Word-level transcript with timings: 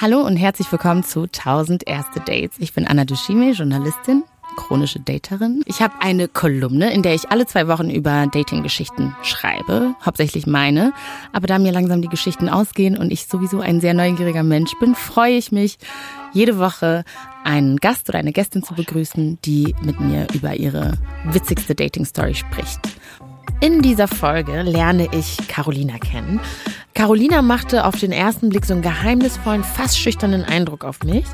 Hallo 0.00 0.22
und 0.22 0.36
herzlich 0.36 0.70
willkommen 0.72 1.04
zu 1.04 1.22
1000 1.22 1.86
erste 1.86 2.18
Dates. 2.18 2.56
Ich 2.58 2.74
bin 2.74 2.84
Anna 2.84 3.04
Dushime, 3.04 3.52
Journalistin, 3.52 4.24
chronische 4.56 4.98
Daterin. 4.98 5.62
Ich 5.66 5.82
habe 5.82 5.94
eine 6.00 6.26
Kolumne, 6.26 6.92
in 6.92 7.02
der 7.02 7.14
ich 7.14 7.30
alle 7.30 7.46
zwei 7.46 7.68
Wochen 7.68 7.90
über 7.90 8.26
Dating-Geschichten 8.26 9.14
schreibe, 9.22 9.94
hauptsächlich 10.04 10.48
meine. 10.48 10.92
Aber 11.32 11.46
da 11.46 11.60
mir 11.60 11.70
langsam 11.70 12.02
die 12.02 12.08
Geschichten 12.08 12.48
ausgehen 12.48 12.98
und 12.98 13.12
ich 13.12 13.26
sowieso 13.26 13.60
ein 13.60 13.80
sehr 13.80 13.94
neugieriger 13.94 14.42
Mensch 14.42 14.72
bin, 14.80 14.96
freue 14.96 15.36
ich 15.36 15.52
mich, 15.52 15.78
jede 16.32 16.58
Woche 16.58 17.04
einen 17.44 17.76
Gast 17.76 18.08
oder 18.08 18.18
eine 18.18 18.32
Gästin 18.32 18.64
zu 18.64 18.74
begrüßen, 18.74 19.38
die 19.44 19.76
mit 19.82 20.00
mir 20.00 20.26
über 20.34 20.56
ihre 20.56 20.94
witzigste 21.24 21.76
Dating-Story 21.76 22.34
spricht. 22.34 22.80
In 23.60 23.80
dieser 23.80 24.08
Folge 24.08 24.62
lerne 24.62 25.08
ich 25.12 25.38
Carolina 25.48 25.98
kennen. 25.98 26.40
Carolina 26.94 27.42
machte 27.42 27.84
auf 27.84 27.96
den 27.98 28.12
ersten 28.12 28.50
Blick 28.50 28.64
so 28.64 28.72
einen 28.72 28.82
geheimnisvollen, 28.82 29.64
fast 29.64 29.98
schüchternen 29.98 30.44
Eindruck 30.44 30.84
auf 30.84 31.02
mich. 31.02 31.24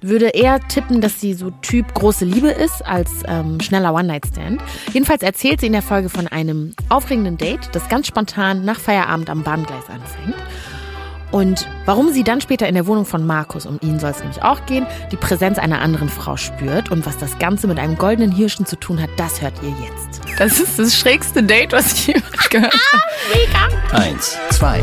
Würde 0.00 0.28
eher 0.28 0.58
tippen, 0.68 1.02
dass 1.02 1.20
sie 1.20 1.34
so 1.34 1.50
Typ 1.62 1.92
große 1.92 2.24
Liebe 2.24 2.48
ist 2.48 2.84
als 2.84 3.10
ähm, 3.26 3.60
schneller 3.60 3.92
One-Night-Stand. 3.92 4.62
Jedenfalls 4.94 5.22
erzählt 5.22 5.60
sie 5.60 5.66
in 5.66 5.72
der 5.72 5.82
Folge 5.82 6.08
von 6.08 6.26
einem 6.26 6.74
aufregenden 6.88 7.36
Date, 7.36 7.68
das 7.72 7.88
ganz 7.90 8.06
spontan 8.06 8.64
nach 8.64 8.80
Feierabend 8.80 9.28
am 9.28 9.42
Bahngleis 9.42 9.84
anfängt. 9.90 10.36
Und 11.32 11.68
warum 11.84 12.12
sie 12.12 12.24
dann 12.24 12.40
später 12.40 12.68
in 12.68 12.74
der 12.74 12.86
Wohnung 12.86 13.04
von 13.04 13.26
Markus, 13.26 13.66
um 13.66 13.78
ihn 13.82 13.98
soll 13.98 14.10
es 14.10 14.20
nämlich 14.20 14.42
auch 14.42 14.64
gehen, 14.66 14.86
die 15.10 15.16
Präsenz 15.16 15.58
einer 15.58 15.80
anderen 15.80 16.08
Frau 16.08 16.36
spürt 16.36 16.90
und 16.90 17.04
was 17.04 17.18
das 17.18 17.38
Ganze 17.38 17.66
mit 17.66 17.78
einem 17.78 17.98
goldenen 17.98 18.32
Hirschen 18.32 18.64
zu 18.64 18.76
tun 18.78 19.00
hat, 19.00 19.10
das 19.16 19.42
hört 19.42 19.54
ihr 19.62 19.74
jetzt. 19.84 20.20
Das 20.38 20.60
ist 20.60 20.78
das 20.78 20.96
schrägste 20.96 21.42
Date, 21.42 21.72
was 21.72 21.92
ich 21.92 22.06
jemals 22.08 22.48
gehört 22.48 22.74
habe. 22.74 23.02
Mega. 23.34 23.98
Eins, 23.98 24.36
zwei, 24.50 24.82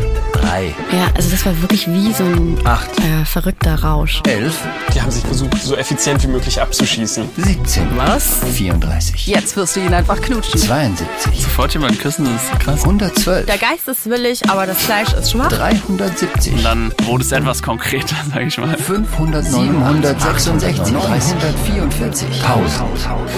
drei. 0.54 0.74
Ja, 0.92 1.08
also 1.14 1.30
das 1.30 1.44
war 1.44 1.60
wirklich 1.60 1.86
wie 1.88 2.12
so 2.12 2.24
ein 2.24 2.58
acht, 2.64 2.90
äh, 2.98 3.24
verrückter 3.24 3.82
Rausch. 3.82 4.20
Elf. 4.26 4.58
Die 4.94 5.00
haben 5.00 5.10
sich 5.10 5.24
versucht, 5.24 5.60
so 5.62 5.76
effizient 5.76 6.22
wie 6.22 6.28
möglich 6.28 6.60
abzuschießen. 6.60 7.28
17. 7.36 7.96
Was? 7.96 8.40
34. 8.52 9.26
Jetzt 9.26 9.56
wirst 9.56 9.76
du 9.76 9.80
ihn 9.80 9.92
einfach 9.92 10.20
knutschen. 10.20 10.60
72. 10.60 11.42
Sofort 11.42 11.72
jemanden 11.74 11.98
küssen, 11.98 12.24
das 12.24 12.44
ist 12.44 12.60
krass. 12.60 12.82
112. 12.82 13.46
Der 13.46 13.58
Geist 13.58 13.88
ist 13.88 14.08
willig, 14.08 14.48
aber 14.48 14.66
das 14.66 14.78
Fleisch 14.78 15.12
ist 15.12 15.32
schwach. 15.32 15.48
370. 15.48 16.54
Und 16.54 16.64
dann 16.64 16.94
wurde 17.02 17.24
es 17.24 17.32
etwas 17.32 17.62
konkreter, 17.62 18.16
sag 18.32 18.42
ich 18.42 18.58
mal. 18.58 18.76
500, 18.76 19.44
766, 19.44 20.94
344. 20.94 22.42
Pause. 22.42 22.84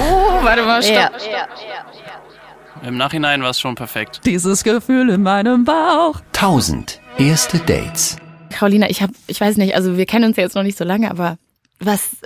Oh, 0.01 0.45
warte 0.45 0.63
mal, 0.63 0.83
stopp. 0.83 0.97
Ja. 0.97 1.47
Im 2.87 2.99
Nachhinein 2.99 3.43
war 3.43 3.51
es 3.51 3.59
schon 3.59 3.75
perfekt. 3.75 4.21
Dieses 4.27 4.63
Gefühl 4.63 5.09
in 5.11 5.23
meinem 5.23 5.65
Bauch. 5.65 6.21
1000 6.35 7.01
erste 7.19 7.59
Dates. 7.59 8.17
Carolina, 8.51 8.89
ich 8.91 9.03
habe, 9.03 9.13
ich 9.27 9.41
weiß 9.41 9.57
nicht, 9.57 9.75
also 9.75 9.97
wir 9.97 10.07
kennen 10.07 10.25
uns 10.27 10.37
ja 10.37 10.43
jetzt 10.43 10.55
noch 10.55 10.63
nicht 10.63 10.79
so 10.79 10.85
lange, 10.85 11.11
aber 11.11 11.39
was, 11.81 12.17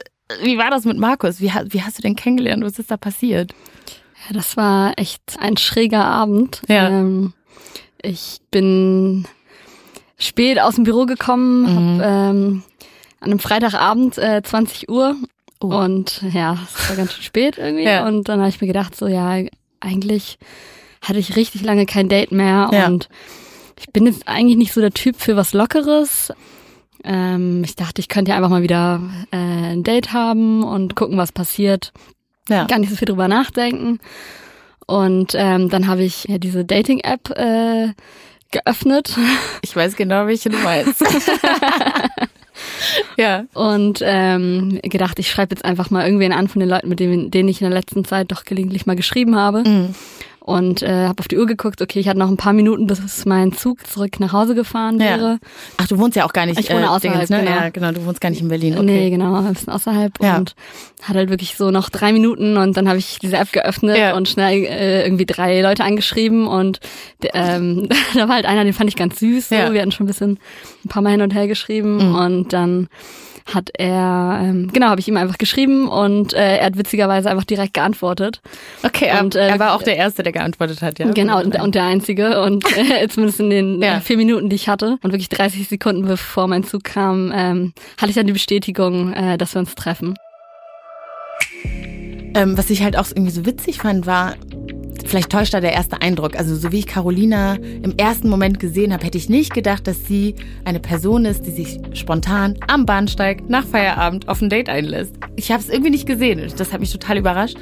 wie 0.43 0.59
war 0.59 0.71
das 0.71 0.85
mit 0.85 0.99
Markus? 0.99 1.41
Wie, 1.41 1.51
wie 1.69 1.83
hast 1.83 1.99
du 1.99 2.03
den 2.03 2.17
kennengelernt? 2.17 2.65
Was 2.65 2.79
ist 2.79 2.91
da 2.91 2.97
passiert? 2.97 3.53
Ja, 4.29 4.35
das 4.35 4.57
war 4.57 4.93
echt 4.97 5.23
ein 5.41 5.57
schräger 5.57 6.05
Abend. 6.05 6.63
Ja. 6.69 6.89
Ähm, 6.89 7.33
ich 8.03 8.39
bin 8.51 9.27
spät 10.19 10.61
aus 10.61 10.75
dem 10.77 10.85
Büro 10.85 11.07
gekommen, 11.07 11.63
Mhm. 11.97 12.01
hab, 12.01 12.07
ähm, 12.09 12.63
an 13.21 13.31
einem 13.31 13.39
Freitagabend, 13.39 14.19
äh, 14.19 14.43
20 14.43 14.89
Uhr. 14.89 15.17
Oh. 15.63 15.67
Und 15.75 16.23
ja, 16.33 16.57
es 16.75 16.89
war 16.89 16.97
ganz 16.97 17.13
schön 17.15 17.23
spät 17.25 17.59
irgendwie. 17.59 17.85
Ja. 17.85 18.07
Und 18.07 18.29
dann 18.29 18.41
habe 18.41 18.49
ich 18.49 18.61
mir 18.61 18.67
gedacht, 18.67 18.97
so 18.97 19.07
ja, 19.07 19.43
eigentlich 19.81 20.39
hatte 21.03 21.19
ich 21.19 21.37
richtig 21.37 21.63
lange 21.63 21.87
kein 21.87 22.09
Date 22.09 22.33
mehr. 22.33 22.71
Ja. 22.73 22.87
Und 22.87 23.09
ich 23.81 23.91
bin 23.93 24.07
jetzt 24.07 24.29
eigentlich 24.29 24.57
nicht 24.59 24.73
so 24.73 24.81
der 24.81 24.93
Typ 24.93 25.17
für 25.17 25.37
was 25.37 25.53
Lockeres. 25.53 26.33
Ähm, 27.03 27.63
ich 27.65 27.77
dachte, 27.77 28.01
ich 28.01 28.09
könnte 28.09 28.31
ja 28.31 28.37
einfach 28.37 28.51
mal 28.51 28.63
wieder 28.63 29.01
äh, 29.33 29.37
ein 29.37 29.83
Date 29.83 30.13
haben 30.13 30.63
und 30.63 30.95
gucken, 30.97 31.17
was 31.17 31.33
passiert 31.33 31.93
Ja. 32.49 32.65
gar 32.67 32.79
nicht 32.79 32.91
so 32.91 32.97
viel 32.97 33.07
drüber 33.07 33.27
nachdenken. 33.27 33.99
Und 34.87 35.35
ähm, 35.35 35.69
dann 35.71 35.87
habe 35.87 36.03
ich 36.03 36.25
ja 36.25 36.39
diese 36.39 36.65
Dating-App 36.65 37.31
äh, 37.39 37.89
geöffnet 38.51 39.17
Ich 39.63 39.75
weiß 39.75 39.97
genau, 39.97 40.27
welche 40.27 40.51
du 40.51 40.59
meinst. 40.59 41.03
ja. 43.17 43.45
und 43.55 44.01
ähm, 44.03 44.81
gedacht, 44.83 45.19
ich 45.19 45.31
schreibe 45.31 45.55
jetzt 45.55 45.65
einfach 45.65 45.91
mal 45.91 46.05
irgendwen 46.05 46.33
an 46.33 46.49
von 46.49 46.61
den 46.61 46.69
Leuten, 46.69 46.89
mit 46.89 47.01
denen, 47.01 47.31
denen 47.31 47.49
ich 47.49 47.61
in 47.63 47.69
der 47.71 47.79
letzten 47.79 48.05
Zeit 48.05 48.33
doch 48.33 48.45
gelegentlich 48.45 48.87
mal 48.87 48.97
geschrieben 48.97 49.37
habe. 49.37 49.63
Mhm. 49.67 49.95
Und 50.51 50.83
äh, 50.83 51.07
habe 51.07 51.19
auf 51.21 51.29
die 51.29 51.39
Uhr 51.39 51.47
geguckt, 51.47 51.81
okay, 51.81 52.01
ich 52.01 52.09
hatte 52.09 52.19
noch 52.19 52.29
ein 52.29 52.37
paar 52.37 52.53
Minuten, 52.53 52.87
bis 52.87 53.25
mein 53.25 53.53
Zug 53.53 53.87
zurück 53.87 54.19
nach 54.21 54.33
Hause 54.33 54.55
gefahren 54.55 54.99
Ja. 54.99 55.07
wäre. 55.07 55.39
Ach, 55.77 55.87
du 55.87 55.97
wohnst 55.99 56.17
ja 56.17 56.25
auch 56.25 56.33
gar 56.33 56.47
nicht. 56.47 56.59
Ich 56.59 56.71
wohne 56.71 56.83
äh, 56.85 56.89
außerhalb, 56.89 57.03
Dingens, 57.03 57.31
ne? 57.31 57.39
genau. 57.41 57.51
Ja, 57.51 57.69
genau, 57.71 57.93
du 57.93 58.05
wohnst 58.05 58.21
gar 58.21 58.31
nicht 58.31 58.41
in 58.43 58.49
Berlin. 58.49 58.75
Okay. 58.75 58.85
Nee, 58.85 59.11
genau, 59.11 59.35
ein 59.37 59.53
bisschen 59.53 59.73
außerhalb 59.73 60.13
Ja. 60.23 60.37
und 60.39 60.55
hat 61.03 61.17
halt 61.17 61.31
wirklich 61.31 61.57
so 61.57 61.71
noch 61.71 61.89
drei 61.89 62.13
Minuten 62.13 62.57
und 62.57 62.77
dann 62.77 62.89
habe 62.89 62.99
ich 62.99 63.19
diese 63.21 63.37
App 63.37 63.53
geöffnet 63.53 63.97
Ja. 63.97 64.15
und 64.17 64.29
schnell 64.29 64.65
äh, 64.65 65.05
irgendwie 65.05 65.27
drei 65.27 65.61
Leute 65.63 65.85
angeschrieben 65.85 66.47
und 66.47 66.81
ähm, 67.33 67.89
da 68.15 68.29
war 68.29 68.35
halt 68.37 68.47
einer, 68.47 68.65
den 68.65 68.73
fand 68.73 68.91
ich 68.91 68.97
ganz 68.97 69.19
süß. 69.21 69.49
So. 69.51 69.55
Ja. 69.55 69.73
Wir 69.73 69.81
hatten 69.83 69.93
schon 69.93 70.05
ein 70.05 70.09
bisschen 70.09 70.39
ein 70.85 70.89
paar 70.89 71.03
Mal 71.03 71.11
hin 71.13 71.23
und 71.23 71.33
her 71.35 71.47
geschrieben 71.47 72.09
Mhm. 72.11 72.15
und 72.17 72.53
dann 72.53 72.89
hat 73.55 73.71
er, 73.79 74.41
ähm, 74.43 74.71
genau, 74.73 74.87
habe 74.89 75.01
ich 75.01 75.09
ihm 75.09 75.17
einfach 75.17 75.39
geschrieben 75.39 75.89
und 75.89 76.33
äh, 76.35 76.59
er 76.59 76.67
hat 76.67 76.79
witzigerweise 76.79 77.31
einfach 77.31 77.45
direkt 77.45 77.75
geantwortet. 77.75 78.41
Okay, 78.83 79.07
er, 79.07 79.21
Und, 79.23 79.35
äh, 79.35 79.49
er 79.49 79.59
war 79.59 79.75
auch 79.75 79.83
der 79.83 79.97
Erste, 79.97 80.23
der 80.23 80.33
geantwortet 80.33 80.83
hat, 80.83 80.99
ja. 80.99 81.11
Genau, 81.11 81.41
und, 81.41 81.61
und 81.61 81.75
der 81.75 81.85
Einzige 81.85 82.43
und 82.43 82.65
äh, 82.77 83.09
zumindest 83.11 83.41
in 83.41 83.51
den 83.51 83.83
Ja. 83.83 83.97
äh, 83.97 84.01
vier 84.01 84.17
Minuten, 84.17 84.49
die 84.49 84.57
ich 84.57 84.69
hatte 84.69 84.99
und 85.03 85.13
wirklich 85.13 85.29
30 85.29 85.69
Sekunden 85.69 86.07
bevor 86.07 86.47
mein 86.49 86.65
Zug 86.65 86.85
kam, 86.85 87.33
ähm, 87.35 87.73
hatte 87.99 88.11
ich 88.11 88.17
dann 88.17 88.27
die 88.27 88.33
Bestätigung, 88.33 89.13
äh, 89.13 89.37
dass 89.39 89.55
wir 89.55 89.61
uns 89.61 89.75
treffen. 89.75 90.15
Ähm, 92.35 92.57
was 92.57 92.71
ich 92.71 92.83
halt 92.83 92.97
auch 92.97 93.07
irgendwie 93.11 93.33
so 93.33 93.45
witzig 93.45 93.79
fand, 93.79 94.07
war, 94.07 94.35
vielleicht 95.09 95.31
täuscht 95.31 95.55
da 95.55 95.61
der 95.61 95.73
erste 95.73 96.03
Eindruck. 96.03 96.37
Also 96.37 96.57
so 96.57 96.73
wie 96.73 96.81
ich 96.81 96.87
Carolina 96.87 97.55
im 97.55 97.97
ersten 97.97 98.29
Moment 98.29 98.61
gesehen 98.61 98.93
habe, 98.93 99.05
hätte 99.05 99.19
ich 99.19 99.29
nicht 99.29 99.55
gedacht, 99.55 99.87
dass 99.87 100.07
sie 100.07 100.35
eine 100.65 100.81
Person 100.81 101.25
ist, 101.25 101.47
die 101.47 101.51
sich 101.51 101.79
spontan 101.93 102.57
am 102.67 102.87
Bahnsteig 102.87 103.49
nach 103.49 103.67
Feierabend 103.67 104.29
auf 104.29 104.41
ein 104.41 104.49
Date 104.49 104.69
einlässt. 104.69 105.15
Ich 105.37 105.51
habe 105.51 105.63
es 105.63 105.69
irgendwie 105.69 105.91
nicht 105.91 106.07
gesehen. 106.07 106.41
Das 106.57 106.73
hat 106.73 106.81
mich 106.81 106.93
total 106.93 107.19
überrascht. 107.19 107.57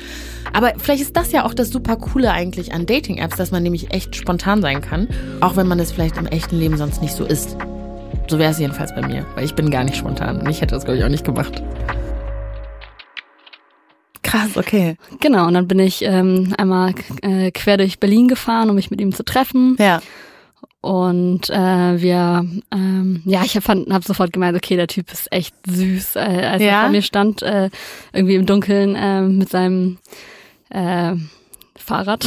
Aber 0.52 0.72
vielleicht 0.78 1.02
ist 1.02 1.16
das 1.16 1.32
ja 1.32 1.44
auch 1.44 1.54
das 1.54 1.70
super 1.70 1.96
coole 1.96 2.32
eigentlich 2.32 2.72
an 2.72 2.86
Dating-Apps, 2.86 3.36
dass 3.36 3.50
man 3.50 3.62
nämlich 3.62 3.92
echt 3.92 4.16
spontan 4.16 4.62
sein 4.62 4.80
kann, 4.80 5.08
auch 5.40 5.56
wenn 5.56 5.66
man 5.66 5.78
es 5.78 5.92
vielleicht 5.92 6.16
im 6.16 6.26
echten 6.26 6.58
Leben 6.58 6.76
sonst 6.76 7.02
nicht 7.02 7.14
so 7.14 7.24
ist. 7.24 7.56
So 8.28 8.38
wäre 8.38 8.50
es 8.50 8.58
jedenfalls 8.58 8.94
bei 8.94 9.06
mir, 9.06 9.24
weil 9.34 9.44
ich 9.44 9.54
bin 9.54 9.70
gar 9.70 9.84
nicht 9.84 9.96
spontan. 9.96 10.40
Und 10.40 10.50
ich 10.50 10.60
hätte 10.60 10.74
das, 10.74 10.84
glaube 10.84 10.98
ich, 10.98 11.04
auch 11.04 11.08
nicht 11.08 11.24
gemacht. 11.24 11.62
Krass, 14.30 14.56
okay. 14.56 14.96
Genau, 15.20 15.46
und 15.46 15.54
dann 15.54 15.68
bin 15.68 15.78
ich 15.78 16.02
ähm, 16.02 16.54
einmal 16.58 16.94
äh, 17.22 17.50
quer 17.50 17.76
durch 17.76 17.98
Berlin 17.98 18.28
gefahren, 18.28 18.68
um 18.68 18.76
mich 18.76 18.90
mit 18.90 19.00
ihm 19.00 19.12
zu 19.14 19.24
treffen. 19.24 19.76
Ja. 19.78 20.00
Und 20.80 21.50
äh, 21.50 22.00
wir, 22.00 22.46
ähm, 22.72 23.22
ja, 23.24 23.42
ich 23.44 23.56
habe 23.56 23.84
hab 23.90 24.04
sofort 24.04 24.32
gemeint, 24.32 24.56
okay, 24.56 24.76
der 24.76 24.86
Typ 24.86 25.10
ist 25.12 25.32
echt 25.32 25.54
süß. 25.66 26.16
Äh, 26.16 26.18
als 26.20 26.62
Ja? 26.62 26.68
er 26.68 26.80
vor 26.82 26.90
mir 26.90 27.02
stand, 27.02 27.42
äh, 27.42 27.70
irgendwie 28.12 28.36
im 28.36 28.46
Dunkeln 28.46 28.94
äh, 28.94 29.22
mit 29.22 29.48
seinem 29.48 29.98
äh, 30.70 31.14
Fahrrad. 31.78 32.26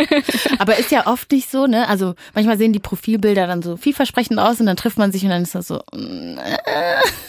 Aber 0.58 0.78
ist 0.78 0.90
ja 0.90 1.06
oft 1.06 1.30
nicht 1.32 1.50
so, 1.50 1.66
ne? 1.66 1.88
Also 1.88 2.14
manchmal 2.34 2.58
sehen 2.58 2.72
die 2.72 2.78
Profilbilder 2.78 3.46
dann 3.46 3.62
so 3.62 3.76
vielversprechend 3.76 4.38
aus 4.38 4.60
und 4.60 4.66
dann 4.66 4.76
trifft 4.76 4.98
man 4.98 5.12
sich 5.12 5.22
und 5.24 5.30
dann 5.30 5.42
ist 5.42 5.54
das 5.54 5.68
so. 5.68 5.80
mm, 5.92 6.38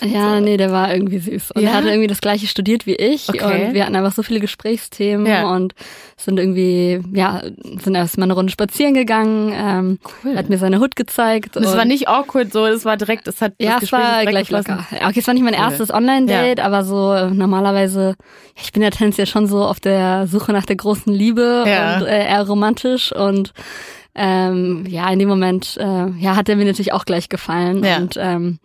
ja, 0.06 0.40
nee, 0.40 0.58
der 0.58 0.72
war 0.72 0.94
irgendwie 0.94 1.20
süß. 1.20 1.52
Und 1.52 1.62
Ja? 1.62 1.70
er 1.70 1.76
hatte 1.76 1.88
irgendwie 1.90 2.08
das 2.08 2.22
gleiche 2.22 2.48
studiert 2.48 2.86
wie 2.86 2.96
ich. 2.96 3.30
Okay. 3.30 3.68
Und 3.68 3.74
wir 3.74 3.84
hatten 3.86 3.96
einfach 3.96 4.14
so 4.14 4.24
viele 4.24 4.40
Gesprächsthemen 4.40 5.26
Ja. 5.26 5.50
und 5.50 5.74
sind 6.18 6.40
irgendwie, 6.40 7.02
ja, 7.14 7.42
sind 7.84 7.96
erstmal 7.96 8.26
eine 8.26 8.34
Runde 8.34 8.52
spazieren 8.52 8.94
gegangen. 8.94 9.52
Ähm, 9.56 10.00
Cool. 10.24 10.38
Hat 10.38 10.50
mir 10.50 10.58
seine 10.58 10.80
Hut 10.80 10.96
gezeigt. 10.96 11.58
Und 11.58 11.64
es 11.64 11.76
war 11.76 11.86
nicht 11.86 12.08
awkward 12.08 12.52
so, 12.54 12.66
es 12.66 12.86
war 12.86 12.98
direkt, 12.98 13.28
es 13.28 13.42
hat 13.42 13.54
Ja, 13.60 13.74
das 13.76 13.84
es 13.84 13.90
Gespräch 13.92 14.00
war 14.02 14.26
gleich 14.26 14.50
locker. 14.50 14.86
Ja, 14.92 15.08
Okay, 15.10 15.20
es 15.20 15.28
war 15.28 15.34
nicht 15.34 15.44
mein 15.44 15.54
Cool. 15.54 15.60
erstes 15.60 15.94
Online-Date, 15.94 16.60
aber 16.60 16.84
so 16.84 17.14
äh, 17.14 17.30
normalerweise, 17.32 18.16
ich 18.62 18.72
bin 18.72 18.82
ja 18.82 18.90
tendenziell 18.90 19.28
schon 19.28 19.48
so 19.48 19.64
auf 19.66 19.80
der 19.80 20.28
Suche 20.28 20.54
nach 20.54 20.66
der 20.66 20.76
großen 20.78 21.12
Liebe 21.14 21.55
Ja. 21.66 21.98
und 21.98 22.06
äh, 22.08 22.26
eher 22.28 22.44
romantisch 22.48 23.12
und 23.14 23.54
ähm, 24.16 24.86
ja, 24.88 25.10
in 25.10 25.20
dem 25.20 25.28
Moment, 25.30 25.78
äh, 25.80 26.08
ja, 26.20 26.36
hat 26.36 26.48
er 26.50 26.56
mir 26.56 26.66
natürlich 26.66 26.94
auch 26.94 27.06
gleich 27.06 27.28
gefallen 27.30 27.84
Ja. 27.84 27.98
und 27.98 28.16
ähm, 28.18 28.60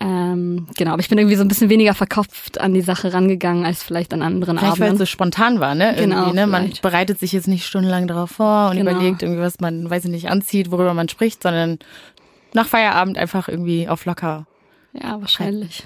ähm, 0.00 0.66
genau, 0.76 0.92
aber 0.92 1.00
ich 1.00 1.08
bin 1.08 1.18
irgendwie 1.18 1.34
so 1.34 1.42
ein 1.42 1.48
bisschen 1.48 1.70
weniger 1.70 1.92
verkopft 1.92 2.60
an 2.60 2.72
die 2.72 2.82
Sache 2.82 3.12
rangegangen 3.12 3.64
als 3.66 3.82
vielleicht 3.82 4.12
an 4.14 4.22
anderen 4.22 4.56
Vielleicht 4.58 4.74
weil 4.74 4.86
es 4.86 4.90
Abenden. 4.90 4.98
so 4.98 5.06
spontan 5.06 5.58
war, 5.58 5.74
ne? 5.74 5.94
Genau, 5.98 6.18
Irgendwie, 6.26 6.36
ne? 6.36 6.46
Man 6.46 6.62
vielleicht. 6.66 6.82
bereitet 6.82 7.18
sich 7.18 7.32
jetzt 7.32 7.48
nicht 7.48 7.66
stundenlang 7.66 8.06
darauf 8.06 8.30
vor 8.30 8.70
und 8.70 8.76
Genau. 8.76 8.92
überlegt 8.92 9.22
irgendwie, 9.22 9.40
was 9.40 9.58
man, 9.58 9.90
weiß 9.90 10.04
ich 10.04 10.10
nicht, 10.12 10.30
anzieht, 10.30 10.70
worüber 10.70 10.94
man 10.94 11.08
spricht, 11.08 11.42
sondern 11.42 11.78
nach 12.54 12.68
Feierabend 12.68 13.18
einfach 13.18 13.48
irgendwie 13.48 13.88
auf 13.88 14.04
locker 14.04 14.46
Ja, 14.94 15.20
wahrscheinlich. 15.20 15.82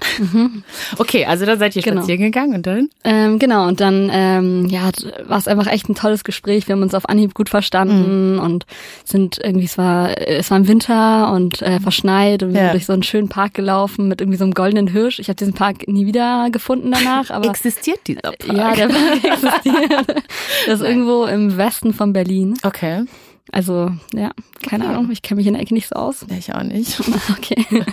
Okay, 0.97 1.25
also 1.25 1.45
da 1.45 1.57
seid 1.57 1.75
ihr 1.75 1.81
Genau. 1.83 1.97
spazieren 2.01 2.21
gegangen 2.21 2.55
und 2.55 2.65
dann? 2.65 2.89
Ähm, 3.03 3.37
genau, 3.37 3.67
und 3.67 3.79
dann 3.81 4.09
ähm, 4.11 4.65
ja, 4.69 4.89
war 5.25 5.37
es 5.37 5.47
einfach 5.47 5.67
echt 5.67 5.87
ein 5.89 5.93
tolles 5.93 6.23
Gespräch. 6.23 6.67
Wir 6.67 6.73
haben 6.75 6.81
uns 6.81 6.95
auf 6.95 7.07
Anhieb 7.09 7.33
gut 7.33 7.49
verstanden 7.49 8.39
und 8.39 8.65
sind 9.03 9.39
irgendwie, 9.43 9.65
es 9.65 9.77
war, 9.77 10.17
es 10.25 10.49
war 10.49 10.57
im 10.57 10.67
Winter 10.69 11.31
und 11.33 11.61
äh, 11.61 11.79
verschneit 11.81 12.41
und 12.43 12.53
wir 12.53 12.59
Ja. 12.61 12.63
sind 12.67 12.73
durch 12.73 12.85
so 12.85 12.93
einen 12.93 13.03
schönen 13.03 13.27
Park 13.29 13.53
gelaufen 13.53 14.07
mit 14.07 14.21
irgendwie 14.21 14.37
so 14.37 14.45
einem 14.45 14.53
goldenen 14.53 14.87
Hirsch. 14.87 15.19
Ich 15.19 15.27
habe 15.27 15.35
diesen 15.35 15.53
Park 15.53 15.87
nie 15.87 16.05
wieder 16.05 16.47
gefunden 16.51 16.91
danach, 16.91 17.29
aber 17.29 17.49
Existiert 17.49 17.99
dieser 18.07 18.21
Park? 18.31 18.45
ja, 18.47 18.73
der 18.73 18.87
Park 18.87 19.23
existiert. 19.23 20.23
Das 20.65 20.79
ist 20.79 20.85
irgendwo 20.87 21.25
im 21.25 21.57
Westen 21.57 21.93
von 21.93 22.13
Berlin. 22.13 22.55
Okay, 22.63 23.03
Also, 23.51 23.91
ja, 24.13 24.31
keine 24.67 24.87
Ahnung, 24.87 25.09
ich 25.11 25.21
kenne 25.21 25.37
mich 25.39 25.47
in 25.47 25.53
der 25.53 25.61
Ecke 25.61 25.73
nicht 25.73 25.89
so 25.89 25.95
aus. 25.95 26.25
ja, 26.29 26.37
ich 26.37 26.53
auch 26.55 26.63
nicht. 26.63 26.99
Okay. 27.37 27.65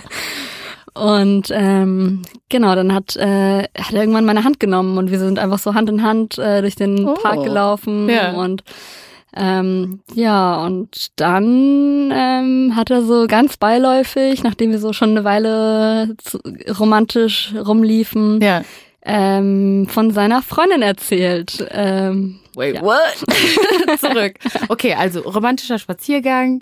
Und 0.93 1.47
ähm, 1.51 2.21
genau, 2.49 2.75
dann 2.75 2.93
hat, 2.93 3.15
äh, 3.15 3.63
hat 3.63 3.93
er 3.93 4.01
irgendwann 4.01 4.25
meine 4.25 4.43
Hand 4.43 4.59
genommen 4.59 4.97
und 4.97 5.09
wir 5.09 5.19
sind 5.19 5.39
einfach 5.39 5.59
so 5.59 5.73
Hand 5.73 5.89
in 5.89 6.03
Hand 6.03 6.37
äh, 6.37 6.61
durch 6.61 6.75
den 6.75 7.07
Oh. 7.07 7.13
Park 7.13 7.43
gelaufen 7.43 8.09
Ja. 8.09 8.31
und 8.33 8.63
ähm, 9.33 10.01
ja, 10.13 10.61
und 10.65 11.07
dann 11.15 12.11
ähm, 12.13 12.73
hat 12.75 12.91
er 12.91 13.01
so 13.03 13.27
ganz 13.27 13.55
beiläufig, 13.55 14.43
nachdem 14.43 14.71
wir 14.71 14.79
so 14.79 14.91
schon 14.91 15.11
eine 15.11 15.23
Weile 15.23 16.17
romantisch 16.77 17.53
rumliefen, 17.55 18.41
Ja. 18.41 18.61
ähm, 19.05 19.87
von 19.89 20.11
seiner 20.11 20.41
Freundin 20.41 20.81
erzählt. 20.81 21.65
Ähm, 21.71 22.39
Wait, 22.55 22.75
Ja. 22.75 22.81
what? 22.81 22.99
Zurück. 24.01 24.33
Okay, 24.67 24.93
also 24.95 25.21
romantischer 25.21 25.79
Spaziergang, 25.79 26.61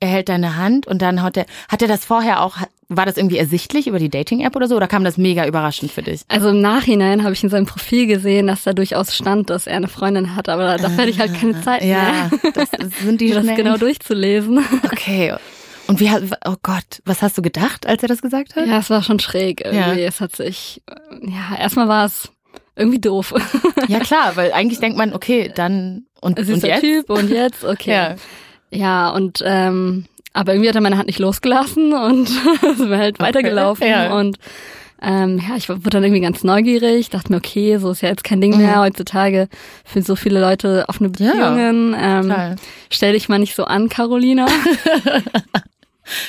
er 0.00 0.08
hält 0.08 0.28
deine 0.30 0.56
Hand 0.56 0.86
und 0.86 1.02
dann 1.02 1.22
hat 1.22 1.36
er, 1.36 1.46
hat 1.68 1.82
er 1.82 1.88
das 1.88 2.04
vorher 2.04 2.42
auch, 2.42 2.56
war 2.88 3.06
das 3.06 3.18
irgendwie 3.18 3.36
ersichtlich 3.36 3.86
über 3.86 3.98
die 3.98 4.08
Dating-App 4.08 4.56
oder 4.56 4.66
so 4.66 4.76
oder 4.76 4.88
kam 4.88 5.04
das 5.04 5.18
mega 5.18 5.46
überraschend 5.46 5.92
für 5.92 6.02
dich? 6.02 6.22
Also 6.28 6.48
im 6.48 6.60
Nachhinein 6.60 7.22
habe 7.22 7.34
ich 7.34 7.44
in 7.44 7.50
seinem 7.50 7.66
Profil 7.66 8.06
gesehen, 8.06 8.46
dass 8.46 8.64
da 8.64 8.72
durchaus 8.72 9.14
stand, 9.14 9.50
dass 9.50 9.66
er 9.66 9.76
eine 9.76 9.88
Freundin 9.88 10.34
hat, 10.34 10.48
aber 10.48 10.78
dafür 10.78 10.96
hatte 10.96 11.10
ich 11.10 11.20
halt 11.20 11.38
keine 11.38 11.60
Zeit 11.60 11.84
Ja, 11.84 12.30
mehr, 12.30 12.52
das, 12.54 12.70
sind 13.02 13.20
die 13.20 13.30
das 13.32 13.46
genau 13.46 13.76
durchzulesen. 13.76 14.64
Okay. 14.84 15.34
Und 15.86 16.00
wie 16.00 16.10
hat, 16.10 16.22
oh 16.46 16.56
Gott, 16.62 17.02
was 17.04 17.20
hast 17.20 17.36
du 17.36 17.42
gedacht, 17.42 17.86
als 17.86 18.02
er 18.02 18.08
das 18.08 18.22
gesagt 18.22 18.56
hat? 18.56 18.66
Ja, 18.66 18.78
es 18.78 18.90
war 18.90 19.02
schon 19.02 19.18
schräg 19.18 19.60
irgendwie. 19.64 20.00
Ja. 20.00 20.08
Es 20.08 20.20
hat 20.20 20.34
sich, 20.34 20.82
ja, 21.22 21.58
erstmal 21.58 21.88
war 21.88 22.06
es 22.06 22.30
irgendwie 22.76 23.00
doof. 23.00 23.34
Ja, 23.88 23.98
klar, 23.98 24.36
weil 24.36 24.52
eigentlich 24.52 24.78
denkt 24.78 24.96
man, 24.96 25.12
okay, 25.12 25.50
dann 25.54 26.06
und, 26.20 26.38
und 26.38 26.44
Süßer 26.44 26.68
jetzt? 26.68 26.80
Typ 26.80 27.10
und 27.10 27.28
jetzt, 27.28 27.64
okay. 27.64 27.90
Ja. 27.90 28.16
Ja, 28.70 29.10
und 29.10 29.42
ähm, 29.44 30.06
aber 30.32 30.52
irgendwie 30.52 30.68
hat 30.68 30.76
er 30.76 30.80
meine 30.80 30.96
Hand 30.96 31.08
nicht 31.08 31.18
losgelassen 31.18 31.92
und 32.04 32.28
sind 32.76 32.90
wir 32.90 32.98
halt 32.98 33.18
weitergelaufen 33.18 33.86
ja. 33.88 34.14
und 34.16 34.38
ähm, 35.02 35.40
ja, 35.48 35.56
ich 35.56 35.68
wurde 35.70 35.88
dann 35.88 36.04
irgendwie 36.04 36.20
ganz 36.20 36.44
neugierig, 36.44 37.08
dachte 37.08 37.32
mir, 37.32 37.38
okay, 37.38 37.78
so 37.78 37.90
ist 37.90 38.02
ja 38.02 38.10
jetzt 38.10 38.22
kein 38.22 38.42
Ding 38.42 38.58
mehr 38.58 38.80
heutzutage 38.80 39.48
für 39.82 40.02
so 40.02 40.14
viele 40.14 40.40
Leute 40.40 40.84
offene 40.88 41.08
Mhm. 41.08 41.14
Ja, 41.18 41.32
Beziehungen. 41.32 41.96
ähm, 41.98 42.56
stell 42.90 43.14
dich 43.14 43.28
mal 43.30 43.38
nicht 43.38 43.54
so 43.54 43.64
an, 43.64 43.88
Carolina. 43.88 44.46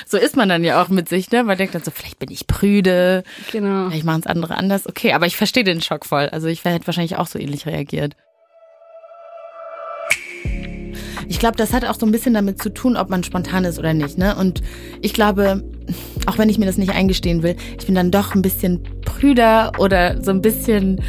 So 0.06 0.18
ist 0.18 0.36
man 0.36 0.48
dann 0.48 0.64
ja 0.64 0.82
auch 0.82 0.90
mit 0.90 1.10
sich, 1.10 1.32
ne? 1.32 1.44
Man 1.44 1.58
denkt 1.58 1.74
dann 1.74 1.84
so, 1.84 1.90
vielleicht 1.90 2.20
bin 2.20 2.30
ich 2.30 2.46
prüde, 2.46 3.24
genau. 3.52 3.90
vielleicht 3.90 4.06
machen 4.06 4.22
es 4.22 4.28
andere 4.28 4.56
anders. 4.56 4.88
Okay, 4.88 5.14
aber 5.14 5.26
ich 5.26 5.36
verstehe 5.38 5.64
den 5.64 5.82
Schock 5.82 6.06
voll. 6.06 6.30
Also 6.30 6.48
ich 6.48 6.64
hätte 6.64 6.86
wahrscheinlich 6.86 7.16
auch 7.16 7.26
so 7.26 7.40
ähnlich 7.40 7.66
reagiert. 7.66 8.16
Ich 11.32 11.40
glaube, 11.40 11.56
das 11.56 11.72
hat 11.72 11.86
auch 11.86 11.96
so 11.96 12.06
ein 12.06 12.12
bisschen 12.12 12.34
damit 12.34 12.62
zu 12.62 12.74
tun, 12.74 12.98
ob 12.98 13.10
man 13.10 13.24
spontan 13.24 13.64
ist 13.64 13.80
oder 13.80 13.94
nicht, 13.94 14.18
ne? 14.18 14.36
Und 14.36 14.62
ich 15.02 15.14
glaube, 15.14 15.64
auch 16.26 16.38
wenn 16.38 16.50
ich 16.50 16.58
mir 16.58 16.66
das 16.66 16.78
nicht 16.78 16.92
eingestehen 16.92 17.42
will, 17.42 17.56
ich 17.80 17.86
bin 17.86 17.96
dann 17.96 18.12
doch 18.12 18.36
ein 18.36 18.42
bisschen 18.42 18.84
prüder 19.06 19.72
oder 19.78 20.22
so 20.22 20.32
ein 20.32 20.42
bisschen 20.42 21.02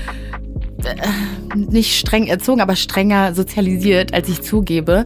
nicht 1.55 1.99
streng 1.99 2.27
erzogen, 2.27 2.61
aber 2.61 2.77
strenger 2.77 3.35
sozialisiert, 3.35 4.15
als 4.15 4.29
ich 4.29 4.43
zugebe. 4.43 5.05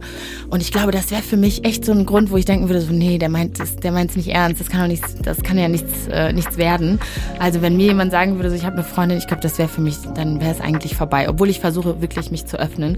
Und 0.49 0.61
ich 0.61 0.71
glaube, 0.71 0.91
das 0.91 1.11
wäre 1.11 1.21
für 1.21 1.37
mich 1.37 1.65
echt 1.65 1.85
so 1.85 1.91
ein 1.91 2.05
Grund, 2.05 2.31
wo 2.31 2.37
ich 2.37 2.45
denken 2.45 2.69
würde, 2.69 2.81
so, 2.81 2.93
nee, 2.93 3.17
der 3.17 3.29
meint 3.29 3.59
es, 3.59 3.75
der 3.77 3.91
nicht 3.91 4.27
ernst, 4.27 4.61
das 4.61 4.69
kann 4.69 4.81
doch 4.81 4.87
nichts, 4.87 5.15
das 5.21 5.41
kann 5.41 5.57
ja 5.57 5.67
nichts, 5.67 6.07
äh, 6.07 6.33
nichts 6.33 6.57
werden. 6.57 6.99
Also 7.39 7.61
wenn 7.61 7.77
mir 7.77 7.87
jemand 7.87 8.11
sagen 8.11 8.35
würde, 8.35 8.49
so, 8.49 8.55
ich 8.55 8.65
habe 8.65 8.75
eine 8.75 8.83
Freundin, 8.83 9.17
ich 9.17 9.27
glaube, 9.27 9.41
das 9.41 9.57
wäre 9.57 9.69
für 9.69 9.81
mich, 9.81 9.97
dann 10.15 10.39
wäre 10.39 10.51
es 10.51 10.61
eigentlich 10.61 10.95
vorbei. 10.95 11.29
Obwohl 11.29 11.49
ich 11.49 11.59
versuche 11.59 12.01
wirklich 12.01 12.31
mich 12.31 12.45
zu 12.45 12.59
öffnen. 12.59 12.97